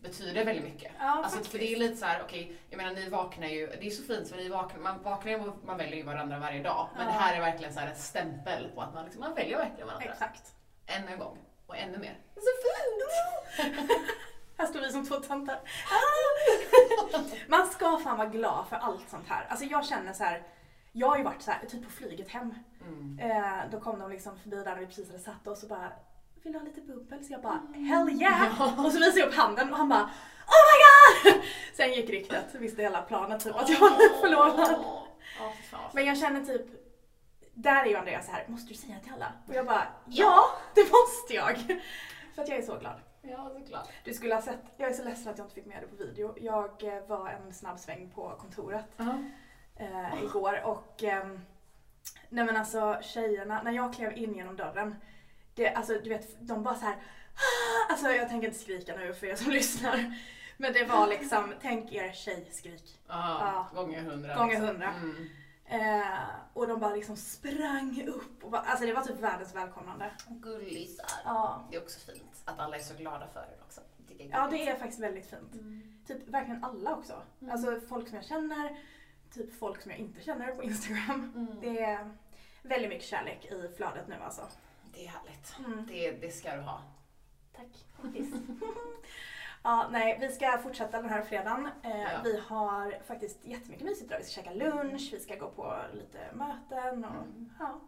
betyder 0.00 0.44
väldigt 0.44 0.64
mycket. 0.64 0.92
Ja 0.98 1.04
Alltså 1.10 1.30
faktiskt. 1.30 1.50
för 1.52 1.58
det 1.58 1.72
är 1.72 1.76
lite 1.76 1.96
så 1.96 2.04
här, 2.06 2.22
okej, 2.24 2.56
jag 2.70 2.76
menar 2.76 2.90
ni 2.92 3.08
vaknar 3.08 3.46
ju, 3.48 3.66
det 3.66 3.86
är 3.86 3.90
så 3.90 4.02
fint 4.02 4.28
för 4.28 4.36
ni 4.36 4.48
vaknar, 4.48 4.80
man 4.80 5.02
vaknar 5.02 5.32
ju 5.32 5.38
och 5.38 5.56
man 5.64 5.76
väljer 5.78 5.96
ju 5.96 6.02
varandra 6.02 6.38
varje 6.38 6.62
dag. 6.62 6.88
Men 6.96 7.06
Ja. 7.06 7.12
det 7.12 7.18
här 7.18 7.36
är 7.36 7.40
verkligen 7.40 7.74
så 7.74 7.80
här 7.80 7.88
en 7.88 7.96
stämpel 7.96 8.68
på 8.74 8.80
att 8.82 8.94
man, 8.94 9.04
liksom, 9.04 9.20
man 9.20 9.34
väljer 9.34 9.58
verkligen 9.58 9.86
varandra. 9.86 10.10
Exakt. 10.12 10.54
Ännu 10.86 11.12
en 11.12 11.18
gång. 11.18 11.38
Och 11.66 11.76
ännu 11.76 11.98
mer. 11.98 12.18
Så 12.34 12.50
fint! 12.62 13.72
Här 14.56 14.66
står 14.66 14.80
vi 14.80 14.92
som 14.92 15.06
två 15.06 15.14
tanter. 15.14 15.58
Man 17.48 17.66
ska 17.66 17.98
fan 17.98 18.18
vara 18.18 18.28
glad 18.28 18.68
för 18.68 18.76
allt 18.76 19.10
sånt 19.10 19.28
här. 19.28 19.46
Alltså 19.48 19.64
jag 19.64 19.86
känner 19.86 20.12
så 20.12 20.24
här. 20.24 20.42
Jag 20.92 21.08
har 21.08 21.18
ju 21.18 21.24
varit 21.24 21.42
så 21.42 21.50
här, 21.50 21.66
typ 21.66 21.84
på 21.84 21.90
flyget 21.90 22.28
hem. 22.28 22.54
Mm. 22.80 23.18
Eh, 23.18 23.70
då 23.70 23.80
kom 23.80 23.98
de 23.98 24.10
liksom 24.10 24.38
förbi 24.38 24.56
där 24.56 24.64
när 24.64 24.80
vi 24.80 24.86
precis 24.86 25.06
hade 25.06 25.22
satt 25.22 25.46
oss 25.46 25.62
och 25.62 25.68
bara 25.68 25.92
Vill 26.42 26.52
du 26.52 26.58
ha 26.58 26.66
lite 26.66 26.80
bubbel? 26.80 27.24
Så 27.24 27.32
jag 27.32 27.42
bara 27.42 27.60
Hell 27.74 28.08
yeah! 28.08 28.84
Och 28.84 28.92
så 28.92 28.98
visade 28.98 29.20
jag 29.20 29.28
upp 29.28 29.34
handen 29.34 29.72
och 29.72 29.78
han 29.78 29.88
bara 29.88 30.10
Oh 30.46 30.62
my 30.68 31.32
god! 31.32 31.42
Sen 31.74 31.92
gick 31.92 32.10
ryktet, 32.10 32.54
visste 32.54 32.82
hela 32.82 33.02
planet 33.02 33.44
typ 33.44 33.56
att 33.56 33.68
jag 33.68 33.80
var 33.80 34.20
förlovad. 34.20 34.84
Ja, 35.38 35.52
fy 35.56 35.62
fan 35.62 35.80
vad 35.84 35.94
Men 35.94 36.04
jag 36.04 36.18
känner 36.18 36.44
typ 36.44 36.66
Där 37.54 37.82
är 37.82 37.86
ju 37.86 37.96
Andreas 37.96 38.26
så 38.26 38.32
här, 38.32 38.44
måste 38.48 38.68
du 38.68 38.74
säga 38.74 39.00
till 39.02 39.12
alla? 39.12 39.32
Och 39.48 39.54
jag 39.54 39.66
bara 39.66 39.86
Ja, 40.06 40.44
det 40.74 40.80
måste 40.80 41.34
jag! 41.34 41.58
För 42.34 42.42
att 42.42 42.48
jag 42.48 42.58
är 42.58 42.62
så 42.62 42.78
glad. 42.78 43.00
Ja, 43.22 43.50
såklart. 43.58 43.88
Du 44.04 44.14
skulle 44.14 44.34
ha 44.34 44.42
sett, 44.42 44.60
jag 44.76 44.90
är 44.90 44.94
så 44.94 45.04
ledsen 45.04 45.32
att 45.32 45.38
jag 45.38 45.44
inte 45.44 45.54
fick 45.54 45.66
med 45.66 45.82
det 45.82 45.86
på 45.86 45.96
video. 46.04 46.34
Jag 46.40 46.82
eh, 46.96 47.06
var 47.06 47.28
en 47.28 47.54
snabb 47.54 47.78
sväng 47.78 48.10
på 48.14 48.36
kontoret 48.40 48.84
eh, 49.76 50.22
igår 50.24 50.62
och 50.64 51.02
ehm, 51.02 51.40
nej 52.28 52.44
men 52.44 52.56
alltså 52.56 52.98
tjejerna, 53.02 53.62
när 53.62 53.72
jag 53.72 53.94
klev 53.94 54.16
in 54.18 54.34
genom 54.34 54.56
dörren, 54.56 54.94
det, 55.54 55.68
alltså 55.68 55.92
du 55.92 56.08
vet, 56.10 56.40
de 56.40 56.62
bara 56.62 56.74
så 56.74 56.84
här. 56.84 56.94
"Ah!" 56.94 57.92
Alltså 57.92 58.06
jag 58.08 58.28
tänker 58.28 58.48
inte 58.48 58.60
skrika 58.60 58.96
nu 58.96 59.14
för 59.14 59.26
er 59.26 59.36
som 59.36 59.50
lyssnar. 59.52 60.14
Men 60.56 60.72
det 60.72 60.84
var 60.84 61.06
liksom, 61.06 61.54
tänk 61.62 61.92
er 61.92 62.12
tjejskrik. 62.12 63.00
Ja, 63.08 63.66
gånger 63.74 64.02
hundra. 64.02 64.34
Gånger 64.34 64.50
liksom. 64.50 64.66
hundra. 64.68 64.88
Mm. 64.90 65.28
Eh, 65.64 66.28
och 66.52 66.68
de 66.68 66.80
bara 66.80 66.94
liksom 66.94 67.16
sprang 67.16 68.08
upp 68.08 68.44
och 68.44 68.50
bara, 68.50 68.62
alltså 68.62 68.86
det 68.86 68.92
var 68.92 69.02
typ 69.02 69.20
världens 69.20 69.54
välkomnande. 69.54 70.10
Gullisar. 70.28 71.06
Ja. 71.24 71.64
Det 71.70 71.76
är 71.76 71.82
också 71.82 72.12
fint 72.12 72.42
att 72.44 72.58
alla 72.58 72.76
är 72.76 72.80
så 72.80 72.94
glada 72.94 73.28
för 73.28 73.40
det 73.40 73.62
också. 73.62 73.80
Det 74.08 74.24
ja, 74.24 74.46
gulligt. 74.46 74.66
det 74.66 74.70
är 74.70 74.78
faktiskt 74.78 75.00
väldigt 75.00 75.30
fint. 75.30 75.54
Mm. 75.54 76.02
Typ 76.06 76.28
verkligen 76.28 76.64
alla 76.64 76.96
också. 76.96 77.22
Mm. 77.40 77.52
Alltså 77.52 77.80
folk 77.88 78.08
som 78.08 78.16
jag 78.16 78.24
känner, 78.24 78.76
typ 79.34 79.58
folk 79.58 79.82
som 79.82 79.90
jag 79.90 80.00
inte 80.00 80.20
känner 80.20 80.54
på 80.54 80.62
Instagram. 80.62 81.32
Mm. 81.34 81.60
Det 81.60 81.82
är 81.82 82.10
väldigt 82.62 82.88
mycket 82.88 83.06
kärlek 83.06 83.44
i 83.44 83.68
flödet 83.76 84.08
nu 84.08 84.14
alltså. 84.14 84.42
Det 84.94 85.06
är 85.06 85.08
härligt. 85.08 85.54
Mm. 85.58 85.86
Det, 85.86 86.10
det 86.10 86.30
ska 86.30 86.56
du 86.56 86.62
ha. 86.62 86.82
Tack. 87.56 87.86
Faktiskt. 88.02 88.34
ja, 89.62 89.88
nej, 89.90 90.18
vi 90.20 90.28
ska 90.28 90.58
fortsätta 90.58 91.00
den 91.02 91.10
här 91.10 91.22
fredagen. 91.22 91.68
Eh, 91.82 92.00
Ja. 92.02 92.08
Vi 92.24 92.40
har 92.48 92.98
faktiskt 93.06 93.44
jättemycket 93.44 93.84
mysigt 93.86 94.06
idag. 94.10 94.18
Vi 94.18 94.24
ska 94.24 94.42
käka 94.42 94.52
lunch, 94.54 95.08
vi 95.12 95.20
ska 95.20 95.36
gå 95.36 95.50
på 95.50 95.76
lite 95.94 96.18
möten 96.32 97.04
och 97.04 97.10
Mm. 97.24 97.52
ja, 97.58 97.80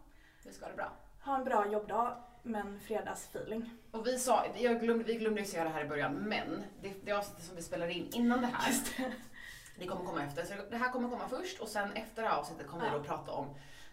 Det 0.43 0.51
ska 0.53 0.67
det 0.67 0.75
bra. 0.75 0.91
ha 1.23 1.35
en 1.37 1.43
bra 1.43 1.67
jobbdag. 1.71 2.17
Men 2.47 2.79
fredagsfeeling. 2.79 3.69
Och 3.91 4.07
vi 4.07 4.19
sa, 4.19 4.45
jag 4.57 4.79
glömde, 4.81 5.03
vi 5.03 5.15
glömde 5.15 5.39
ju 5.41 5.45
säga 5.47 5.63
det 5.63 5.69
här 5.69 5.85
i 5.85 5.87
början, 5.87 6.13
men 6.13 6.63
det, 6.81 6.93
det 7.05 7.11
avsnittet 7.11 7.43
som 7.45 7.55
vi 7.55 7.61
spelar 7.61 7.87
in 7.87 8.09
innan 8.13 8.41
det 8.41 8.47
här, 8.47 8.73
det 9.79 9.85
kommer 9.87 10.05
komma 10.05 10.23
efter. 10.23 10.43
Så 10.45 10.53
det 10.71 10.77
här 10.77 10.91
kommer 10.91 11.09
komma 11.09 11.27
först 11.29 11.59
och 11.59 11.67
sen 11.67 11.91
efter 11.93 12.21
det 12.21 12.27
här 12.27 12.37
avsnittet 12.37 12.67
kommer 12.67 12.83
vi 12.83 12.89
Ja. 12.91 12.97
då 12.97 13.03
prata 13.03 13.31
om 13.31 13.45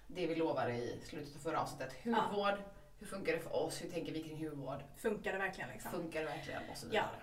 det 0.06 0.26
vi 0.26 0.34
lovade 0.34 0.72
i 0.72 1.00
slutet 1.04 1.36
av 1.36 1.40
förra 1.40 1.60
avsnittet. 1.60 1.94
Hudvård, 2.04 2.54
hur 2.98 3.06
funkar 3.06 3.32
det 3.32 3.38
för 3.40 3.56
oss, 3.56 3.82
hur 3.84 3.88
tänker 3.90 4.12
vi 4.12 4.22
kring 4.22 4.48
hudvård, 4.48 4.82
Funkar 4.96 5.32
det 5.32 5.38
verkligen 5.38 5.70
liksom? 5.70 5.90
funkar 5.90 6.20
det 6.20 6.26
verkligen 6.26 6.62
och 6.70 6.76
så 6.76 6.86
vidare. 6.86 7.04
Ja. 7.12 7.18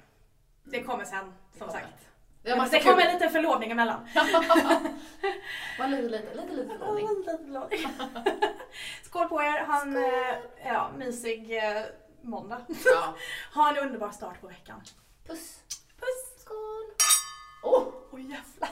Det 0.71 0.83
kommer 0.83 1.05
sen, 1.05 1.33
som 1.51 1.59
kommer. 1.59 1.73
sagt. 1.73 1.87
Det, 2.43 2.55
var 2.55 2.69
Det, 2.69 2.79
kommer 2.79 3.13
lite 3.13 3.29
förlovning 3.29 3.71
emellan. 3.71 4.07
Lite, 5.79 6.01
lite, 6.01 6.33
lite, 6.33 6.53
lite 6.53 6.77
förlovning. 6.77 7.07
Skål 9.03 9.27
på 9.27 9.41
er, 9.41 9.65
ha 9.65 9.81
en 9.81 9.97
eh, 9.97 10.37
ja, 10.65 10.91
mysig 10.97 11.57
eh, 11.57 11.83
måndag. 12.21 12.61
Ja. 12.85 13.15
Ha 13.53 13.69
en 13.69 13.77
underbar 13.77 14.11
start 14.11 14.41
på 14.41 14.47
veckan. 14.47 14.81
Puss. 15.27 15.59
Puss! 15.99 16.41
Skål. 16.43 16.85
Åh! 17.63 17.83
Oj 18.11 18.21
jävlar. 18.21 18.69